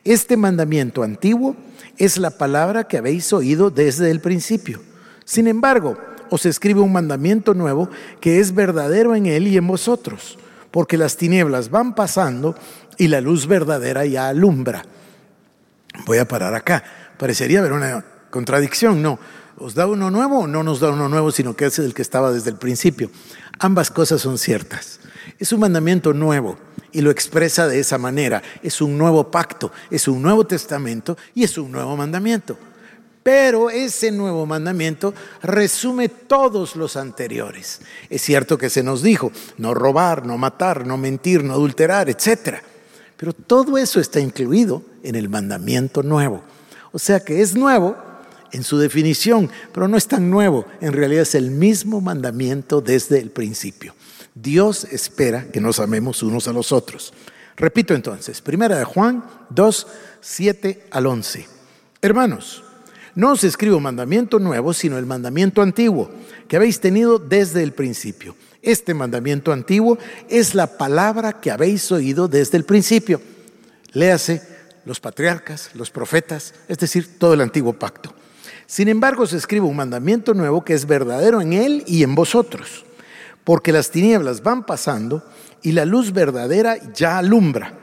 Este 0.04 0.38
mandamiento 0.38 1.04
antiguo 1.04 1.56
es 1.98 2.18
la 2.18 2.32
palabra 2.32 2.86
que 2.86 2.98
habéis 2.98 3.32
oído 3.34 3.70
desde 3.70 4.10
el 4.10 4.22
principio. 4.22 4.82
Sin 5.26 5.48
embargo, 5.48 5.98
os 6.30 6.46
escribe 6.46 6.80
un 6.80 6.94
mandamiento 6.94 7.54
nuevo 7.54 7.90
que 8.20 8.40
es 8.40 8.56
verdadero 8.56 9.16
en 9.16 9.26
él 9.26 9.48
y 9.48 9.58
en 9.58 9.68
vosotros, 9.68 10.38
porque 10.72 10.98
las 10.98 11.18
tinieblas 11.18 11.70
van 11.70 11.94
pasando 11.94 12.56
y 12.98 13.08
la 13.08 13.22
luz 13.22 13.48
verdadera 13.48 14.06
ya 14.06 14.30
alumbra. 14.30 14.84
Voy 16.06 16.20
a 16.20 16.28
parar 16.28 16.54
acá. 16.56 16.84
Parecería 17.18 17.60
haber 17.60 17.74
una 17.74 18.06
contradicción, 18.30 19.02
no. 19.02 19.20
¿Os 19.58 19.76
da 19.76 19.86
uno 19.86 20.10
nuevo 20.10 20.40
o 20.40 20.48
no 20.48 20.64
nos 20.64 20.80
da 20.80 20.90
uno 20.90 21.08
nuevo, 21.10 21.32
sino 21.32 21.56
que 21.56 21.66
es 21.66 21.78
el 21.78 21.94
que 21.94 22.02
estaba 22.02 22.32
desde 22.32 22.50
el 22.50 22.56
principio? 22.56 23.12
Ambas 23.60 23.92
cosas 23.92 24.22
son 24.22 24.38
ciertas. 24.38 25.00
Es 25.40 25.52
un 25.52 25.60
mandamiento 25.60 26.14
nuevo 26.14 26.58
y 26.92 27.02
lo 27.02 27.12
expresa 27.12 27.68
de 27.68 27.80
esa 27.80 27.98
manera. 27.98 28.42
Es 28.62 28.82
un 28.82 28.98
nuevo 28.98 29.30
pacto, 29.30 29.72
es 29.90 30.08
un 30.08 30.22
nuevo 30.22 30.46
testamento 30.46 31.18
y 31.34 31.44
es 31.44 31.58
un 31.58 31.72
nuevo 31.72 31.96
mandamiento. 31.96 32.58
Pero 33.24 33.70
ese 33.70 34.12
nuevo 34.12 34.46
mandamiento 34.46 35.14
resume 35.44 36.10
todos 36.10 36.76
los 36.76 36.96
anteriores. 36.98 37.82
Es 38.10 38.24
cierto 38.24 38.58
que 38.58 38.70
se 38.70 38.82
nos 38.82 39.04
dijo 39.04 39.32
no 39.58 39.74
robar, 39.74 40.26
no 40.26 40.38
matar, 40.38 40.88
no 40.88 40.98
mentir, 40.98 41.44
no 41.44 41.54
adulterar, 41.54 42.10
etc. 42.10 42.58
Pero 43.18 43.34
todo 43.34 43.78
eso 43.78 44.00
está 44.00 44.20
incluido 44.20 44.82
en 45.04 45.16
el 45.16 45.30
mandamiento 45.30 46.02
nuevo. 46.02 46.42
O 46.92 46.98
sea 46.98 47.20
que 47.20 47.42
es 47.42 47.56
nuevo 47.56 47.96
en 48.52 48.64
su 48.64 48.80
definición, 48.80 49.50
pero 49.72 49.88
no 49.88 49.98
es 49.98 50.08
tan 50.08 50.32
nuevo. 50.32 50.66
En 50.82 50.94
realidad 50.94 51.22
es 51.22 51.36
el 51.36 51.52
mismo 51.52 52.02
mandamiento 52.02 52.82
desde 52.82 53.20
el 53.20 53.30
principio. 53.30 53.94
Dios 54.36 54.86
espera 54.86 55.46
que 55.52 55.62
nos 55.62 55.80
amemos 55.80 56.24
unos 56.24 56.48
a 56.48 56.54
los 56.54 56.72
otros. 56.72 57.14
Repito 57.58 57.94
entonces, 57.94 58.42
primera 58.42 58.78
de 58.78 58.86
Juan 58.86 59.24
2, 59.50 59.88
7 60.22 60.88
al 60.92 61.06
11. 61.06 61.48
Hermanos, 62.02 62.64
no 63.14 63.34
os 63.34 63.44
escribo 63.44 63.80
mandamiento 63.80 64.40
nuevo, 64.40 64.74
sino 64.74 64.98
el 64.98 65.06
mandamiento 65.06 65.62
antiguo 65.62 66.10
que 66.48 66.56
habéis 66.56 66.80
tenido 66.80 67.20
desde 67.20 67.62
el 67.62 67.74
principio. 67.74 68.36
Este 68.62 68.94
mandamiento 68.94 69.52
antiguo 69.52 69.98
es 70.30 70.56
la 70.56 70.78
palabra 70.78 71.42
que 71.42 71.52
habéis 71.52 71.92
oído 71.92 72.28
desde 72.28 72.58
el 72.58 72.64
principio. 72.64 73.22
Léase 73.94 74.42
los 74.86 75.00
patriarcas, 75.00 75.72
los 75.74 75.92
profetas, 75.92 76.54
es 76.68 76.78
decir, 76.78 77.20
todo 77.20 77.34
el 77.34 77.42
antiguo 77.42 77.74
pacto. 77.74 78.14
Sin 78.66 78.88
embargo, 78.88 79.28
se 79.28 79.38
escribe 79.38 79.66
un 79.66 79.76
mandamiento 79.76 80.34
nuevo 80.34 80.64
que 80.64 80.74
es 80.74 80.86
verdadero 80.86 81.42
en 81.42 81.54
él 81.54 81.84
y 81.88 82.04
en 82.04 82.16
vosotros, 82.16 82.86
porque 83.44 83.72
las 83.72 83.92
tinieblas 83.92 84.44
van 84.44 84.66
pasando 84.66 85.24
y 85.62 85.72
la 85.72 85.86
luz 85.86 86.14
verdadera 86.14 86.78
ya 86.94 87.18
alumbra. 87.18 87.74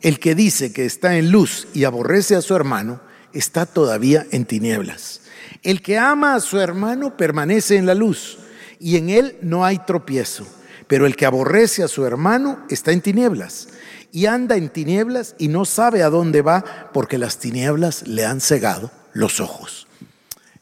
El 0.00 0.20
que 0.20 0.34
dice 0.34 0.72
que 0.72 0.86
está 0.86 1.16
en 1.16 1.30
luz 1.30 1.68
y 1.74 1.84
aborrece 1.84 2.36
a 2.36 2.42
su 2.42 2.54
hermano, 2.54 3.00
está 3.32 3.66
todavía 3.66 4.26
en 4.30 4.44
tinieblas. 4.44 5.22
El 5.62 5.82
que 5.82 5.98
ama 5.98 6.34
a 6.34 6.40
su 6.40 6.60
hermano 6.60 7.16
permanece 7.16 7.76
en 7.76 7.86
la 7.86 7.94
luz 7.94 8.38
y 8.78 8.96
en 8.96 9.10
él 9.10 9.36
no 9.42 9.64
hay 9.64 9.78
tropiezo. 9.78 10.46
Pero 10.86 11.04
el 11.04 11.16
que 11.16 11.26
aborrece 11.26 11.82
a 11.82 11.88
su 11.88 12.06
hermano 12.06 12.64
está 12.70 12.92
en 12.92 13.00
tinieblas 13.00 13.68
y 14.12 14.26
anda 14.26 14.56
en 14.56 14.70
tinieblas 14.70 15.34
y 15.38 15.48
no 15.48 15.64
sabe 15.64 16.02
a 16.02 16.10
dónde 16.10 16.42
va 16.42 16.90
porque 16.94 17.18
las 17.18 17.38
tinieblas 17.38 18.06
le 18.06 18.24
han 18.24 18.40
cegado 18.40 18.90
los 19.12 19.40
ojos. 19.40 19.87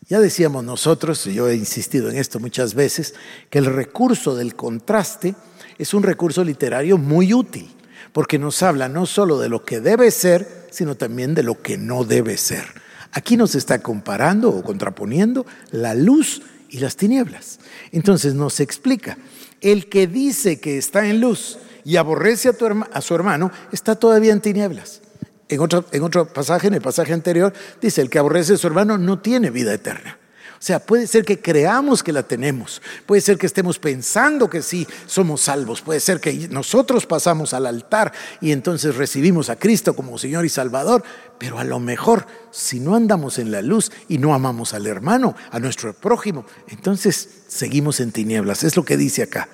Ya 0.09 0.21
decíamos 0.21 0.63
nosotros, 0.63 1.27
y 1.27 1.35
yo 1.35 1.49
he 1.49 1.57
insistido 1.57 2.09
en 2.09 2.17
esto 2.17 2.39
muchas 2.39 2.75
veces, 2.75 3.15
que 3.51 3.59
el 3.59 3.67
recurso 3.67 4.37
del 4.37 4.55
contraste 4.55 5.35
es 5.79 5.95
un 5.95 6.05
recurso 6.05 6.45
literario 6.45 6.97
muy 6.97 7.35
útil, 7.35 7.75
porque 8.13 8.39
nos 8.39 8.63
habla 8.63 8.89
no 8.89 9.07
solo 9.07 9.41
de 9.41 9.49
lo 9.49 9.65
que 9.65 9.81
debe 9.81 10.13
ser, 10.13 10.69
sino 10.71 10.95
también 10.95 11.35
de 11.35 11.43
lo 11.43 11.61
que 11.61 11.77
no 11.77 12.05
debe 12.05 12.37
ser. 12.37 12.65
Aquí 13.11 13.37
nos 13.37 13.57
está 13.57 13.81
comparando 13.83 14.51
o 14.51 14.63
contraponiendo 14.63 15.45
la 15.73 15.95
luz 15.95 16.43
y 16.71 16.79
las 16.79 16.95
tinieblas. 16.95 17.59
Entonces 17.91 18.35
nos 18.35 18.61
explica, 18.61 19.19
el 19.61 19.89
que 19.89 20.07
dice 20.07 20.61
que 20.61 20.79
está 20.79 21.09
en 21.09 21.21
luz 21.21 21.59
y 21.85 21.97
aborrece 21.97 22.49
a, 22.49 22.53
a 22.93 23.01
su 23.01 23.15
hermano, 23.15 23.51
está 23.73 23.97
todavía 23.97 24.33
en 24.33 24.41
tinieblas. 24.41 25.03
En 25.49 25.61
otro, 25.61 25.85
en 25.93 26.03
otro 26.03 26.27
pasaje, 26.27 26.67
en 26.67 26.75
el 26.75 26.83
pasaje 26.83 27.13
anterior, 27.13 27.53
dice, 27.81 28.01
el 28.01 28.11
que 28.11 28.19
aborrece 28.19 28.55
a 28.55 28.57
su 28.57 28.67
hermano 28.67 28.99
no 28.99 29.21
tiene 29.21 29.51
vida 29.51 29.73
eterna. 29.73 30.19
O 30.59 30.63
sea, 30.63 30.81
puede 30.81 31.07
ser 31.07 31.25
que 31.25 31.39
creamos 31.39 32.03
que 32.03 32.13
la 32.13 32.23
tenemos, 32.23 32.81
puede 33.05 33.21
ser 33.21 33.37
que 33.37 33.45
estemos 33.45 33.79
pensando 33.79 34.49
que 34.49 34.63
sí 34.63 34.87
somos 35.07 35.43
salvos, 35.43 35.83
puede 35.83 36.01
ser 36.01 36.19
que 36.19 36.49
nosotros 36.49 37.05
pasamos 37.05 37.53
al 37.53 37.67
altar 37.67 38.13
y 38.41 38.53
entonces 38.53 38.97
recibimos 38.97 39.51
a 39.51 39.57
Cristo 39.57 39.95
como 39.95 40.17
Señor 40.17 40.47
y 40.47 40.49
Salvador, 40.49 41.05
pero 41.39 41.59
a 41.59 41.65
lo 41.65 41.79
mejor 41.79 42.27
si 42.51 42.81
no 42.81 42.95
andamos 42.95 43.39
en 43.39 43.51
la 43.51 43.61
luz 43.61 43.93
y 44.09 44.17
no 44.17 44.33
amamos 44.33 44.73
al 44.73 44.87
hermano, 44.87 45.37
a 45.51 45.61
nuestro 45.61 45.93
prójimo, 45.93 46.47
entonces 46.69 47.29
seguimos 47.49 48.01
en 48.01 48.13
tinieblas. 48.13 48.65
Es 48.65 48.77
lo 48.77 48.85
que 48.85 48.97
dice 48.97 49.25
acá. 49.25 49.49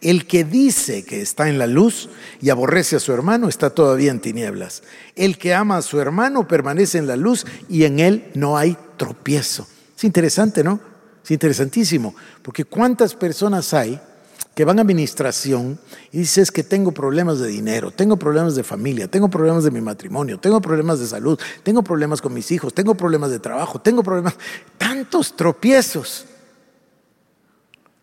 El 0.00 0.26
que 0.26 0.44
dice 0.44 1.04
que 1.04 1.22
está 1.22 1.48
en 1.48 1.58
la 1.58 1.66
luz 1.66 2.08
y 2.40 2.50
aborrece 2.50 2.96
a 2.96 3.00
su 3.00 3.12
hermano 3.12 3.48
está 3.48 3.70
todavía 3.70 4.10
en 4.10 4.20
tinieblas. 4.20 4.82
El 5.16 5.38
que 5.38 5.54
ama 5.54 5.78
a 5.78 5.82
su 5.82 6.00
hermano 6.00 6.46
permanece 6.46 6.98
en 6.98 7.06
la 7.06 7.16
luz 7.16 7.46
y 7.68 7.84
en 7.84 8.00
él 8.00 8.30
no 8.34 8.56
hay 8.56 8.76
tropiezo. 8.96 9.66
Es 9.96 10.04
interesante, 10.04 10.62
¿no? 10.62 10.80
Es 11.22 11.30
interesantísimo, 11.30 12.14
porque 12.42 12.66
cuántas 12.66 13.14
personas 13.14 13.72
hay 13.72 13.98
que 14.54 14.64
van 14.64 14.78
a 14.78 14.82
administración 14.82 15.78
y 16.12 16.18
dices 16.18 16.52
que 16.52 16.62
tengo 16.62 16.92
problemas 16.92 17.40
de 17.40 17.48
dinero, 17.48 17.90
tengo 17.90 18.16
problemas 18.16 18.54
de 18.54 18.62
familia, 18.62 19.08
tengo 19.08 19.28
problemas 19.28 19.64
de 19.64 19.70
mi 19.70 19.80
matrimonio, 19.80 20.38
tengo 20.38 20.60
problemas 20.60 21.00
de 21.00 21.06
salud, 21.06 21.38
tengo 21.62 21.82
problemas 21.82 22.22
con 22.22 22.32
mis 22.32 22.50
hijos, 22.52 22.72
tengo 22.72 22.94
problemas 22.94 23.30
de 23.30 23.40
trabajo, 23.40 23.80
tengo 23.80 24.02
problemas, 24.02 24.34
tantos 24.78 25.34
tropiezos. 25.34 26.26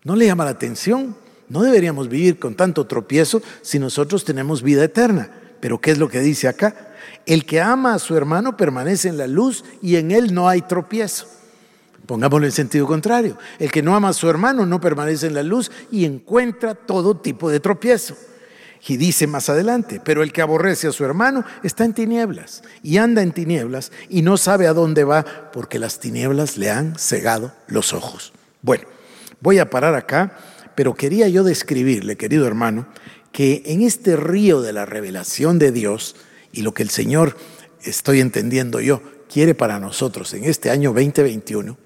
¿No 0.04 0.16
le 0.16 0.26
llama 0.26 0.44
la 0.46 0.52
atención? 0.52 1.16
No 1.52 1.64
deberíamos 1.64 2.08
vivir 2.08 2.40
con 2.40 2.56
tanto 2.56 2.88
tropiezo 2.88 3.42
si 3.62 3.78
nosotros 3.78 4.24
tenemos 4.24 4.64
vida 4.64 4.86
eterna. 4.86 5.30
Pero 5.60 5.82
¿qué 5.82 5.92
es 5.92 5.98
lo 5.98 6.08
que 6.08 6.22
dice 6.22 6.48
acá? 6.48 6.94
El 7.26 7.46
que 7.46 7.60
ama 7.60 7.94
a 7.94 8.00
su 8.00 8.16
hermano 8.16 8.56
permanece 8.56 9.10
en 9.10 9.18
la 9.18 9.28
luz 9.28 9.66
y 9.82 9.98
en 9.98 10.12
él 10.12 10.34
no 10.34 10.48
hay 10.48 10.62
tropiezo. 10.62 11.28
Pongámoslo 12.06 12.46
en 12.46 12.54
sentido 12.54 12.88
contrario. 12.88 13.38
El 13.60 13.70
que 13.70 13.84
no 13.84 13.94
ama 13.94 14.08
a 14.08 14.14
su 14.14 14.30
hermano 14.30 14.66
no 14.66 14.80
permanece 14.80 15.28
en 15.28 15.34
la 15.34 15.44
luz 15.44 15.74
y 15.92 16.06
encuentra 16.06 16.74
todo 16.74 17.18
tipo 17.18 17.50
de 17.50 17.60
tropiezo. 17.60 18.16
Y 18.88 18.96
dice 18.96 19.28
más 19.28 19.50
adelante, 19.50 20.02
pero 20.02 20.24
el 20.24 20.32
que 20.32 20.42
aborrece 20.42 20.88
a 20.88 20.94
su 20.94 21.04
hermano 21.04 21.44
está 21.64 21.84
en 21.84 21.94
tinieblas 21.94 22.64
y 22.82 22.96
anda 22.96 23.22
en 23.22 23.34
tinieblas 23.34 23.92
y 24.08 24.22
no 24.22 24.38
sabe 24.38 24.68
a 24.68 24.74
dónde 24.74 25.04
va 25.04 25.52
porque 25.52 25.80
las 25.80 26.00
tinieblas 26.00 26.56
le 26.56 26.72
han 26.72 26.98
cegado 26.98 27.52
los 27.68 27.92
ojos. 27.92 28.32
Bueno, 28.62 28.86
voy 29.42 29.60
a 29.60 29.70
parar 29.70 29.96
acá 29.96 30.38
pero 30.82 30.96
quería 30.96 31.28
yo 31.28 31.44
describirle, 31.44 32.18
querido 32.18 32.48
hermano, 32.48 32.88
que 33.32 33.62
en 33.68 33.84
este 33.84 34.16
río 34.16 34.64
de 34.64 34.74
la 34.74 34.84
revelación 34.84 35.60
de 35.60 35.72
Dios 35.72 36.16
y 36.52 36.64
lo 36.64 36.74
que 36.74 36.82
el 36.82 36.90
Señor, 36.90 37.38
estoy 37.84 38.20
entendiendo 38.20 38.80
yo, 38.80 39.04
quiere 39.32 39.54
para 39.54 39.80
nosotros 39.80 40.34
en 40.34 40.44
este 40.44 40.72
año 40.72 40.92
2021, 40.92 41.78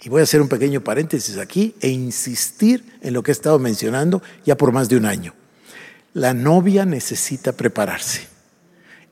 y 0.00 0.08
voy 0.08 0.20
a 0.20 0.22
hacer 0.22 0.40
un 0.40 0.48
pequeño 0.48 0.84
paréntesis 0.84 1.36
aquí 1.36 1.74
e 1.80 1.88
insistir 1.88 2.84
en 3.00 3.12
lo 3.12 3.24
que 3.24 3.32
he 3.32 3.34
estado 3.34 3.58
mencionando 3.58 4.22
ya 4.46 4.56
por 4.56 4.70
más 4.70 4.88
de 4.88 4.98
un 4.98 5.06
año. 5.06 5.34
La 6.14 6.32
novia 6.32 6.84
necesita 6.84 7.54
prepararse. 7.54 8.28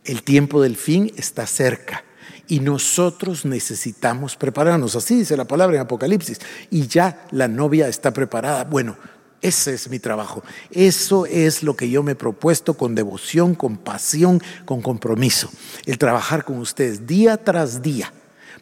El 0.05 0.23
tiempo 0.23 0.63
del 0.63 0.77
fin 0.77 1.13
está 1.17 1.49
cerca 1.49 2.05
y 2.47 2.61
nosotros 2.61 3.45
necesitamos 3.45 4.37
prepararnos. 4.37 4.95
Así 4.95 5.17
dice 5.17 5.37
la 5.37 5.47
palabra 5.47 5.75
en 5.75 5.83
Apocalipsis. 5.83 6.39
Y 6.71 6.87
ya 6.87 7.27
la 7.33 7.49
novia 7.49 7.89
está 7.89 8.13
preparada. 8.13 8.63
Bueno, 8.63 8.97
ese 9.43 9.75
es 9.75 9.89
mi 9.89 9.99
trabajo. 9.99 10.43
Eso 10.71 11.27
es 11.27 11.63
lo 11.63 11.77
que 11.77 11.91
yo 11.91 12.03
me 12.03 12.13
he 12.13 12.17
propuesto 12.17 12.75
con 12.75 12.95
devoción, 12.95 13.55
con 13.55 13.77
pasión, 13.77 14.43
con 14.65 14.83
compromiso. 14.83 15.51
El 15.85 15.99
trabajar 15.99 16.45
con 16.45 16.59
ustedes 16.59 17.07
día 17.07 17.37
tras 17.37 17.83
día 17.83 18.13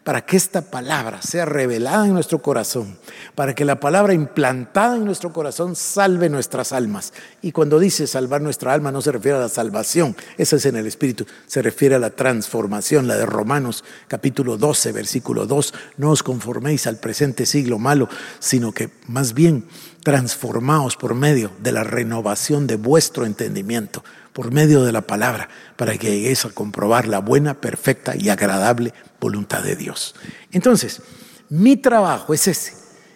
para 0.05 0.23
que 0.23 0.37
esta 0.37 0.61
palabra 0.61 1.23
sea 1.23 1.45
revelada 1.45 2.05
en 2.05 2.13
nuestro 2.13 2.39
corazón, 2.39 2.95
para 3.33 3.55
que 3.55 3.65
la 3.65 3.79
palabra 3.79 4.13
implantada 4.13 4.97
en 4.97 5.03
nuestro 5.03 5.33
corazón 5.33 5.75
salve 5.75 6.29
nuestras 6.29 6.73
almas. 6.73 7.11
Y 7.41 7.51
cuando 7.51 7.79
dice 7.79 8.05
salvar 8.05 8.39
nuestra 8.39 8.71
alma 8.71 8.91
no 8.91 9.01
se 9.01 9.11
refiere 9.11 9.39
a 9.39 9.41
la 9.41 9.49
salvación, 9.49 10.15
eso 10.37 10.57
es 10.57 10.65
en 10.67 10.75
el 10.75 10.85
Espíritu, 10.85 11.25
se 11.47 11.63
refiere 11.63 11.95
a 11.95 11.99
la 11.99 12.11
transformación, 12.11 13.07
la 13.07 13.17
de 13.17 13.25
Romanos 13.25 13.83
capítulo 14.07 14.57
12, 14.57 14.91
versículo 14.91 15.47
2, 15.47 15.73
no 15.97 16.11
os 16.11 16.21
conforméis 16.21 16.85
al 16.85 16.97
presente 16.97 17.47
siglo 17.47 17.79
malo, 17.79 18.07
sino 18.37 18.73
que 18.73 18.91
más 19.07 19.33
bien 19.33 19.65
transformaos 20.05 20.97
por 20.97 21.15
medio 21.15 21.49
de 21.63 21.71
la 21.71 21.83
renovación 21.83 22.67
de 22.67 22.75
vuestro 22.75 23.25
entendimiento 23.25 24.03
por 24.33 24.51
medio 24.51 24.83
de 24.83 24.91
la 24.91 25.01
palabra, 25.01 25.49
para 25.77 25.97
que 25.97 26.11
lleguéis 26.11 26.45
a 26.45 26.51
comprobar 26.51 27.07
la 27.07 27.19
buena, 27.19 27.55
perfecta 27.55 28.15
y 28.15 28.29
agradable 28.29 28.93
voluntad 29.19 29.63
de 29.63 29.75
Dios. 29.75 30.13
Entonces, 30.51 31.01
mi 31.49 31.75
trabajo 31.75 32.35
es 32.35 32.47
ese, 32.47 32.73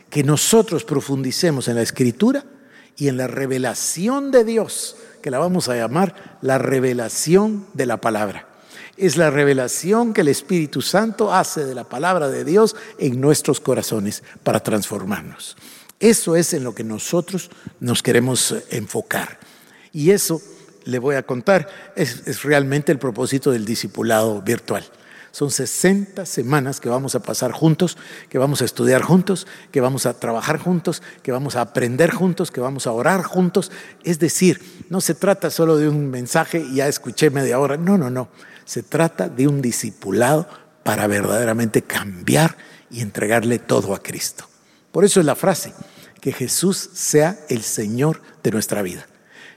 que 0.10 0.24
nosotros 0.24 0.84
profundicemos 0.84 1.68
en 1.68 1.76
la 1.76 1.84
escritura 1.84 2.44
y 2.98 3.08
en 3.08 3.18
la 3.18 3.28
revelación 3.28 4.32
de 4.32 4.44
Dios, 4.44 4.96
que 5.22 5.30
la 5.30 5.38
vamos 5.38 5.70
a 5.70 5.76
llamar 5.76 6.40
la 6.42 6.58
revelación 6.58 7.68
de 7.74 7.86
la 7.86 7.98
palabra. 7.98 8.48
Es 8.98 9.16
la 9.16 9.30
revelación 9.30 10.12
que 10.14 10.22
el 10.22 10.30
Espíritu 10.30 10.82
Santo 10.82 11.34
hace 11.34 11.66
de 11.66 11.76
la 11.76 11.84
palabra 11.84 12.30
de 12.30 12.46
Dios 12.46 12.76
en 12.98 13.22
nuestros 13.22 13.60
corazones 13.60 14.24
para 14.42 14.62
transformarnos. 14.62 15.56
Eso 16.00 16.36
es 16.36 16.54
en 16.54 16.64
lo 16.64 16.74
que 16.74 16.84
nosotros 16.84 17.50
nos 17.80 18.02
queremos 18.02 18.56
enfocar. 18.70 19.40
Y 19.92 20.12
eso, 20.12 20.42
le 20.86 21.00
voy 21.00 21.16
a 21.16 21.24
contar, 21.24 21.68
es, 21.96 22.24
es 22.26 22.44
realmente 22.44 22.92
el 22.92 23.00
propósito 23.00 23.52
del 23.52 23.66
discipulado 23.66 24.42
virtual. 24.42 24.86
Son 25.32 25.52
60 25.52 26.26
semanas 26.26 26.80
que 26.80 26.90
vamos 26.90 27.14
a 27.16 27.22
pasar 27.22 27.52
juntos, 27.52 27.98
que 28.30 28.38
vamos 28.38 28.62
a 28.62 28.66
estudiar 28.66 29.04
juntos, 29.04 29.46
que 29.72 29.82
vamos 29.82 30.06
a 30.06 30.20
trabajar 30.20 30.58
juntos, 30.58 31.04
que 31.22 31.32
vamos 31.32 31.56
a 31.56 31.62
aprender 31.62 32.12
juntos, 32.12 32.50
que 32.50 32.62
vamos 32.62 32.88
a 32.88 32.92
orar 32.92 33.24
juntos. 33.24 33.72
Es 34.04 34.20
decir, 34.20 34.60
no 34.90 35.02
se 35.02 35.14
trata 35.14 35.52
solo 35.52 35.78
de 35.78 35.88
un 35.88 36.10
mensaje 36.10 36.60
y 36.60 36.76
ya 36.76 36.88
escuché 36.88 37.30
media 37.30 37.60
hora. 37.60 37.78
No, 37.78 37.98
no, 37.98 38.10
no. 38.10 38.30
Se 38.66 38.84
trata 38.84 39.30
de 39.30 39.48
un 39.48 39.62
discipulado 39.62 40.48
para 40.84 41.06
verdaderamente 41.08 41.84
cambiar 41.84 42.58
y 42.90 43.02
entregarle 43.02 43.60
todo 43.60 43.94
a 43.94 44.02
Cristo. 44.02 44.46
Por 44.92 45.06
eso 45.06 45.20
es 45.20 45.26
la 45.26 45.36
frase, 45.36 45.74
que 46.22 46.32
Jesús 46.32 46.90
sea 46.94 47.40
el 47.50 47.62
Señor 47.64 48.22
de 48.44 48.52
nuestra 48.52 48.82
vida. 48.82 49.08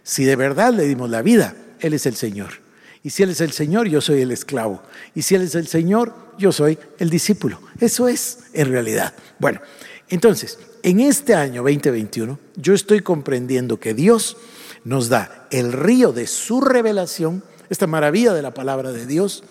Si 0.03 0.25
de 0.25 0.37
verdad 0.37 0.73
le 0.73 0.85
dimos 0.85 1.11
la 1.11 1.23
vida, 1.23 1.55
Él 1.81 1.95
es 1.95 2.07
el 2.07 2.17
Señor. 2.17 2.63
Y 3.03 3.11
si 3.11 3.23
Él 3.23 3.31
es 3.31 3.41
el 3.41 3.53
Señor, 3.53 3.89
yo 3.89 4.01
soy 4.01 4.21
el 4.21 4.31
esclavo. 4.31 4.83
Y 5.15 5.23
si 5.23 5.35
Él 5.35 5.43
es 5.43 5.55
el 5.55 5.67
Señor, 5.67 6.15
yo 6.39 6.53
soy 6.53 6.79
el 6.99 7.11
discípulo. 7.11 7.61
Eso 7.81 8.09
es 8.09 8.39
en 8.53 8.69
realidad. 8.71 9.15
Bueno, 9.39 9.61
entonces, 10.09 10.59
en 10.83 11.01
este 11.01 11.35
año 11.35 11.63
2021, 11.63 12.39
yo 12.57 12.75
estoy 12.75 13.01
comprendiendo 13.01 13.81
que 13.81 13.95
Dios 13.95 14.37
nos 14.85 15.09
da 15.09 15.47
el 15.51 15.73
río 15.73 16.13
de 16.13 16.27
su 16.27 16.61
revelación, 16.61 17.43
esta 17.71 17.87
maravilla 17.87 18.33
de 18.35 18.43
la 18.43 18.55
palabra 18.55 18.93
de 18.93 19.07
Dios, 19.07 19.45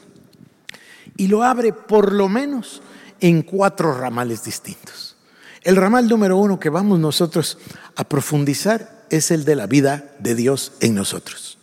y 1.17 1.27
lo 1.27 1.43
abre 1.43 1.73
por 1.73 2.11
lo 2.11 2.29
menos 2.29 2.81
en 3.19 3.41
cuatro 3.41 3.93
ramales 3.97 4.43
distintos. 4.43 5.10
El 5.63 5.75
ramal 5.75 6.07
número 6.07 6.37
uno 6.37 6.59
que 6.59 6.69
vamos 6.69 6.99
nosotros 6.99 7.59
a 7.95 8.03
profundizar 8.03 9.05
es 9.11 9.29
el 9.29 9.45
de 9.45 9.55
la 9.55 9.67
vida 9.67 10.11
de 10.17 10.33
Dios 10.33 10.71
en 10.79 10.95
nosotros. 10.95 11.59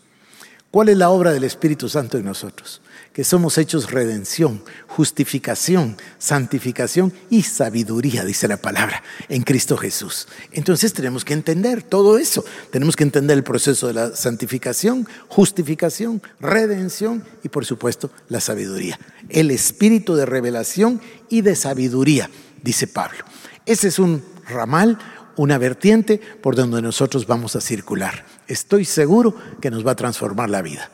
¿Cuál 0.71 0.91
es 0.91 0.97
la 0.97 1.11
obra 1.11 1.33
del 1.33 1.43
Espíritu 1.43 1.89
Santo 1.89 2.17
en 2.17 2.25
nosotros? 2.25 2.81
Que 3.13 3.25
somos 3.25 3.59
hechos 3.59 3.91
redención, 3.91 4.63
justificación, 4.87 5.97
santificación 6.19 7.13
y 7.29 7.43
sabiduría, 7.43 8.25
dice 8.25 8.47
la 8.47 8.59
palabra, 8.59 9.03
en 9.29 9.43
Cristo 9.43 9.77
Jesús. 9.77 10.29
Entonces 10.53 10.93
tenemos 10.93 11.25
que 11.25 11.33
entender 11.33 11.83
todo 11.83 12.19
eso. 12.19 12.45
Tenemos 12.71 12.95
que 12.95 13.03
entender 13.03 13.37
el 13.37 13.45
proceso 13.45 13.89
de 13.89 13.95
la 13.95 14.15
santificación, 14.15 15.09
justificación, 15.27 16.23
redención 16.39 17.25
y 17.43 17.49
por 17.49 17.65
supuesto 17.65 18.13
la 18.29 18.41
sabiduría. 18.41 19.01
El 19.29 19.51
espíritu 19.51 20.15
de 20.15 20.27
revelación 20.27 21.01
y 21.29 21.41
de 21.41 21.57
sabiduría, 21.57 22.31
dice 22.63 22.87
Pablo. 22.87 23.25
Ese 23.69 23.89
es 23.89 23.99
un 23.99 24.25
ramal, 24.49 24.99
una 25.37 25.59
vertiente 25.59 26.19
por 26.41 26.57
donde 26.57 26.81
nosotros 26.81 27.27
vamos 27.27 27.55
a 27.55 27.61
circular. 27.61 28.25
Estoy 28.47 28.87
seguro 28.87 29.35
que 29.61 29.71
nos 29.71 29.87
va 29.87 29.91
a 29.91 29.97
transformar 29.97 30.49
la 30.49 30.63
vida. 30.63 30.91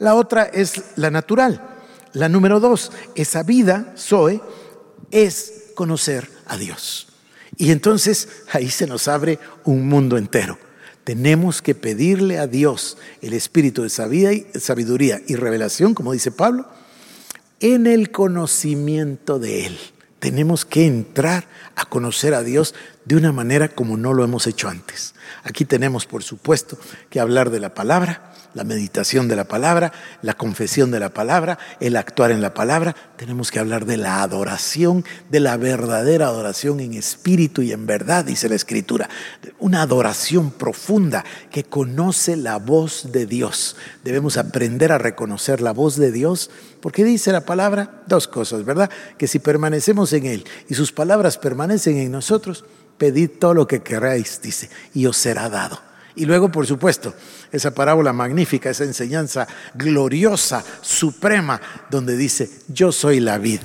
La 0.00 0.16
otra 0.16 0.42
es 0.42 0.82
la 0.96 1.12
natural. 1.12 1.62
La 2.14 2.28
número 2.28 2.58
dos, 2.58 2.90
esa 3.14 3.44
vida, 3.44 3.94
Zoe, 3.96 4.42
es 5.12 5.70
conocer 5.76 6.28
a 6.46 6.56
Dios. 6.56 7.06
Y 7.58 7.70
entonces 7.70 8.28
ahí 8.50 8.70
se 8.70 8.88
nos 8.88 9.06
abre 9.06 9.38
un 9.62 9.88
mundo 9.88 10.18
entero. 10.18 10.58
Tenemos 11.04 11.62
que 11.62 11.76
pedirle 11.76 12.40
a 12.40 12.48
Dios 12.48 12.98
el 13.22 13.34
espíritu 13.34 13.84
de 13.84 13.88
sabiduría 13.88 15.20
y 15.28 15.36
revelación, 15.36 15.94
como 15.94 16.10
dice 16.10 16.32
Pablo, 16.32 16.66
en 17.60 17.86
el 17.86 18.10
conocimiento 18.10 19.38
de 19.38 19.66
Él 19.66 19.78
tenemos 20.26 20.64
que 20.64 20.84
entrar 20.84 21.46
a 21.76 21.84
conocer 21.84 22.34
a 22.34 22.42
Dios 22.42 22.74
de 23.04 23.14
una 23.14 23.30
manera 23.30 23.68
como 23.68 23.96
no 23.96 24.12
lo 24.12 24.24
hemos 24.24 24.48
hecho 24.48 24.68
antes. 24.68 25.14
Aquí 25.44 25.64
tenemos, 25.64 26.04
por 26.04 26.24
supuesto, 26.24 26.76
que 27.10 27.20
hablar 27.20 27.50
de 27.50 27.60
la 27.60 27.74
palabra, 27.74 28.25
la 28.56 28.64
meditación 28.64 29.28
de 29.28 29.36
la 29.36 29.44
palabra, 29.44 29.92
la 30.22 30.32
confesión 30.32 30.90
de 30.90 30.98
la 30.98 31.10
palabra, 31.10 31.58
el 31.78 31.94
actuar 31.94 32.30
en 32.30 32.40
la 32.40 32.54
palabra. 32.54 32.96
Tenemos 33.16 33.50
que 33.50 33.58
hablar 33.58 33.84
de 33.84 33.98
la 33.98 34.22
adoración, 34.22 35.04
de 35.30 35.40
la 35.40 35.58
verdadera 35.58 36.28
adoración 36.28 36.80
en 36.80 36.94
espíritu 36.94 37.60
y 37.60 37.72
en 37.72 37.84
verdad, 37.86 38.24
dice 38.24 38.48
la 38.48 38.54
Escritura. 38.54 39.10
Una 39.58 39.82
adoración 39.82 40.50
profunda 40.50 41.22
que 41.50 41.64
conoce 41.64 42.34
la 42.34 42.56
voz 42.56 43.12
de 43.12 43.26
Dios. 43.26 43.76
Debemos 44.02 44.38
aprender 44.38 44.90
a 44.90 44.96
reconocer 44.96 45.60
la 45.60 45.74
voz 45.74 45.96
de 45.96 46.10
Dios, 46.10 46.50
porque 46.80 47.04
dice 47.04 47.32
la 47.32 47.42
palabra 47.42 48.02
dos 48.06 48.26
cosas, 48.26 48.64
¿verdad? 48.64 48.90
Que 49.18 49.28
si 49.28 49.38
permanecemos 49.38 50.14
en 50.14 50.24
Él 50.24 50.44
y 50.66 50.74
sus 50.74 50.92
palabras 50.92 51.36
permanecen 51.36 51.98
en 51.98 52.10
nosotros, 52.10 52.64
pedid 52.96 53.32
todo 53.38 53.52
lo 53.52 53.66
que 53.66 53.82
queráis, 53.82 54.40
dice, 54.40 54.70
y 54.94 55.04
os 55.04 55.18
será 55.18 55.50
dado. 55.50 55.85
Y 56.16 56.24
luego, 56.24 56.50
por 56.50 56.66
supuesto, 56.66 57.14
esa 57.52 57.72
parábola 57.72 58.12
magnífica, 58.14 58.70
esa 58.70 58.84
enseñanza 58.84 59.46
gloriosa, 59.74 60.64
suprema, 60.80 61.60
donde 61.90 62.16
dice, 62.16 62.50
yo 62.68 62.90
soy 62.90 63.20
la 63.20 63.36
vid 63.36 63.60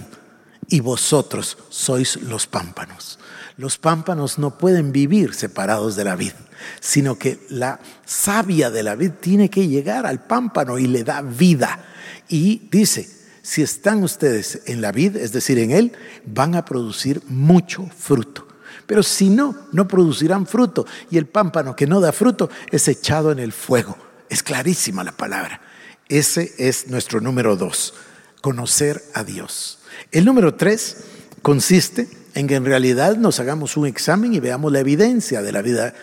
y 0.68 0.82
vosotros 0.82 1.58
sois 1.70 2.18
los 2.18 2.48
pámpanos. 2.48 3.20
Los 3.56 3.78
pámpanos 3.78 4.38
no 4.38 4.58
pueden 4.58 4.92
vivir 4.92 5.34
separados 5.34 5.96
de 5.96 6.04
la 6.04 6.18
vid, 6.18 6.34
sino 6.82 7.18
que 7.18 7.40
la 7.50 7.80
savia 8.06 8.70
de 8.70 8.84
la 8.84 8.96
vid 8.96 9.12
tiene 9.22 9.50
que 9.50 9.68
llegar 9.68 10.06
al 10.06 10.20
pámpano 10.20 10.78
y 10.78 10.88
le 10.88 11.06
da 11.06 11.22
vida. 11.22 11.86
Y 12.28 12.68
dice, 12.70 13.10
si 13.42 13.62
están 13.62 14.04
ustedes 14.04 14.62
en 14.66 14.82
la 14.82 14.92
vid, 14.92 15.16
es 15.16 15.32
decir, 15.32 15.58
en 15.58 15.72
él, 15.72 15.94
van 16.26 16.56
a 16.56 16.66
producir 16.66 17.22
mucho 17.28 17.88
fruto. 17.98 18.51
Pero 18.92 19.04
si 19.04 19.30
no, 19.30 19.56
no 19.72 19.88
producirán 19.88 20.46
fruto. 20.46 20.86
Y 21.10 21.18
el 21.18 21.26
pámpano 21.26 21.78
que 21.78 21.88
no 21.88 22.02
da 22.02 22.12
fruto 22.12 22.50
es 22.72 22.90
echado 22.90 23.32
en 23.32 23.40
el 23.40 23.54
fuego. 23.54 23.98
Es 24.28 24.44
clarísima 24.44 25.02
la 25.02 25.14
palabra. 25.14 25.62
Ese 26.10 26.54
es 26.58 26.90
nuestro 26.90 27.22
número 27.22 27.56
dos, 27.56 27.94
conocer 28.42 29.02
a 29.14 29.24
Dios. 29.24 29.80
El 30.12 30.26
número 30.26 30.56
tres 30.56 31.06
consiste 31.42 32.10
en 32.36 32.50
que 32.50 32.56
en 32.56 32.66
realidad 32.66 33.16
nos 33.16 33.40
hagamos 33.40 33.78
un 33.78 33.88
examen 33.88 34.34
y 34.34 34.42
veamos 34.42 34.74
la 34.74 34.82
evidencia 34.82 35.42
de 35.42 35.54
la 35.54 35.62
vida 35.62 35.94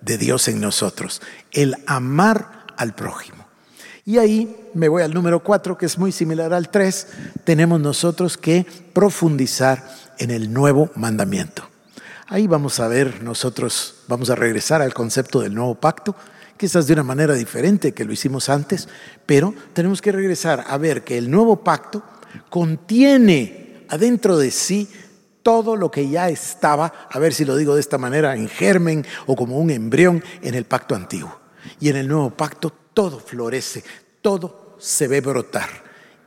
de 0.00 0.16
Dios 0.16 0.48
en 0.48 0.58
nosotros, 0.58 1.20
el 1.52 1.76
amar 1.86 2.64
al 2.78 2.94
prójimo. 2.94 3.46
Y 4.06 4.16
ahí 4.16 4.56
me 4.72 4.88
voy 4.88 5.02
al 5.02 5.12
número 5.12 5.42
cuatro, 5.42 5.76
que 5.76 5.84
es 5.84 5.98
muy 5.98 6.12
similar 6.12 6.54
al 6.54 6.70
tres, 6.70 7.08
tenemos 7.44 7.78
nosotros 7.78 8.38
que 8.38 8.64
profundizar 8.94 9.86
en 10.16 10.30
el 10.30 10.50
nuevo 10.50 10.90
mandamiento. 10.94 11.68
Ahí 12.30 12.46
vamos 12.46 12.78
a 12.78 12.88
ver 12.88 13.22
nosotros, 13.22 14.02
vamos 14.06 14.28
a 14.28 14.34
regresar 14.34 14.82
al 14.82 14.92
concepto 14.92 15.40
del 15.40 15.54
nuevo 15.54 15.76
pacto, 15.76 16.14
quizás 16.58 16.86
de 16.86 16.92
una 16.92 17.02
manera 17.02 17.32
diferente 17.32 17.94
que 17.94 18.04
lo 18.04 18.12
hicimos 18.12 18.50
antes, 18.50 18.86
pero 19.24 19.54
tenemos 19.72 20.02
que 20.02 20.12
regresar 20.12 20.62
a 20.68 20.76
ver 20.76 21.04
que 21.04 21.16
el 21.16 21.30
nuevo 21.30 21.64
pacto 21.64 22.02
contiene 22.50 23.86
adentro 23.88 24.36
de 24.36 24.50
sí 24.50 24.90
todo 25.42 25.74
lo 25.74 25.90
que 25.90 26.10
ya 26.10 26.28
estaba, 26.28 26.92
a 27.10 27.18
ver 27.18 27.32
si 27.32 27.46
lo 27.46 27.56
digo 27.56 27.74
de 27.74 27.80
esta 27.80 27.96
manera, 27.96 28.36
en 28.36 28.46
germen 28.46 29.06
o 29.24 29.34
como 29.34 29.56
un 29.56 29.70
embrión 29.70 30.22
en 30.42 30.54
el 30.54 30.66
pacto 30.66 30.94
antiguo. 30.94 31.34
Y 31.80 31.88
en 31.88 31.96
el 31.96 32.08
nuevo 32.08 32.28
pacto 32.28 32.70
todo 32.92 33.20
florece, 33.20 33.82
todo 34.20 34.76
se 34.78 35.08
ve 35.08 35.22
brotar. 35.22 35.70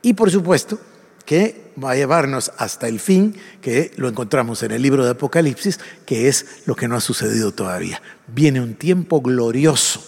Y 0.02 0.14
por 0.14 0.32
supuesto, 0.32 0.80
que 1.22 1.72
va 1.82 1.92
a 1.92 1.96
llevarnos 1.96 2.52
hasta 2.58 2.88
el 2.88 3.00
fin, 3.00 3.36
que 3.60 3.92
lo 3.96 4.08
encontramos 4.08 4.62
en 4.62 4.72
el 4.72 4.82
libro 4.82 5.04
de 5.04 5.10
Apocalipsis, 5.10 5.80
que 6.06 6.28
es 6.28 6.62
lo 6.66 6.74
que 6.76 6.88
no 6.88 6.96
ha 6.96 7.00
sucedido 7.00 7.52
todavía. 7.52 8.02
Viene 8.28 8.60
un 8.60 8.74
tiempo 8.74 9.20
glorioso, 9.20 10.02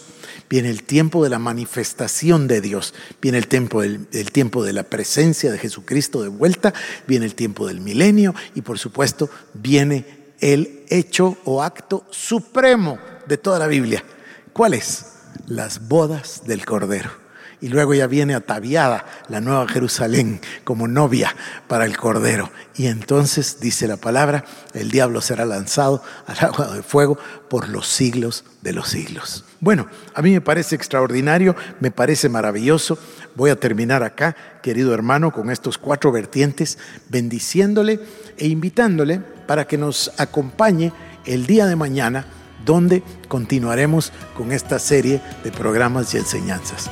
viene 0.49 0.69
el 0.69 0.83
tiempo 0.83 1.23
de 1.23 1.29
la 1.29 1.39
manifestación 1.39 2.47
de 2.47 2.61
Dios, 2.61 2.93
viene 3.21 3.37
el 3.37 3.47
tiempo 3.47 3.81
del, 3.81 4.07
tiempo 4.31 4.63
de 4.63 4.73
la 4.73 4.83
presencia 4.83 5.51
de 5.51 5.57
Jesucristo 5.57 6.21
de 6.21 6.29
vuelta, 6.29 6.73
viene 7.07 7.25
el 7.25 7.35
tiempo 7.35 7.67
del 7.67 7.81
milenio 7.81 8.35
y 8.53 8.61
por 8.61 8.79
supuesto 8.79 9.29
viene 9.53 10.25
el 10.39 10.83
hecho 10.89 11.37
o 11.45 11.63
acto 11.63 12.05
supremo 12.11 12.99
de 13.27 13.37
toda 13.37 13.59
la 13.59 13.67
Biblia. 13.67 14.03
¿Cuál 14.53 14.73
es? 14.73 15.05
Las 15.47 15.87
bodas 15.87 16.43
del 16.45 16.65
Cordero 16.65 17.24
y 17.65 17.69
luego 17.69 17.95
ya 17.95 18.05
viene 18.05 18.35
ataviada 18.35 19.05
la 19.27 19.41
nueva 19.41 19.67
Jerusalén 19.67 20.39
como 20.63 20.87
novia 20.87 21.35
para 21.67 21.85
el 21.85 21.97
Cordero. 21.97 22.51
Y 22.75 22.85
entonces, 22.85 23.59
dice 23.59 23.87
la 23.87 23.97
palabra, 23.97 24.45
el 24.75 24.91
diablo 24.91 25.19
será 25.19 25.45
lanzado 25.45 26.03
al 26.27 26.37
agua 26.45 26.75
de 26.75 26.83
fuego 26.83 27.17
por 27.49 27.67
los 27.69 27.87
siglos 27.87 28.43
de 28.61 28.71
los 28.71 28.89
siglos. 28.89 29.45
Bueno, 29.61 29.87
a 30.13 30.21
mí 30.21 30.29
me 30.29 30.41
parece 30.41 30.75
extraordinario, 30.75 31.55
me 31.79 31.89
parece 31.89 32.29
maravilloso. 32.29 32.99
Voy 33.33 33.49
a 33.49 33.59
terminar 33.59 34.03
acá, 34.03 34.35
querido 34.61 34.93
hermano, 34.93 35.31
con 35.31 35.49
estos 35.49 35.79
cuatro 35.79 36.11
vertientes, 36.11 36.77
bendiciéndole 37.09 37.99
e 38.37 38.45
invitándole 38.45 39.21
para 39.47 39.65
que 39.65 39.79
nos 39.79 40.11
acompañe 40.19 40.93
el 41.25 41.47
día 41.47 41.65
de 41.65 41.75
mañana 41.75 42.27
donde 42.63 43.01
continuaremos 43.27 44.13
con 44.37 44.51
esta 44.51 44.77
serie 44.77 45.19
de 45.43 45.51
programas 45.51 46.13
y 46.13 46.17
enseñanzas. 46.17 46.91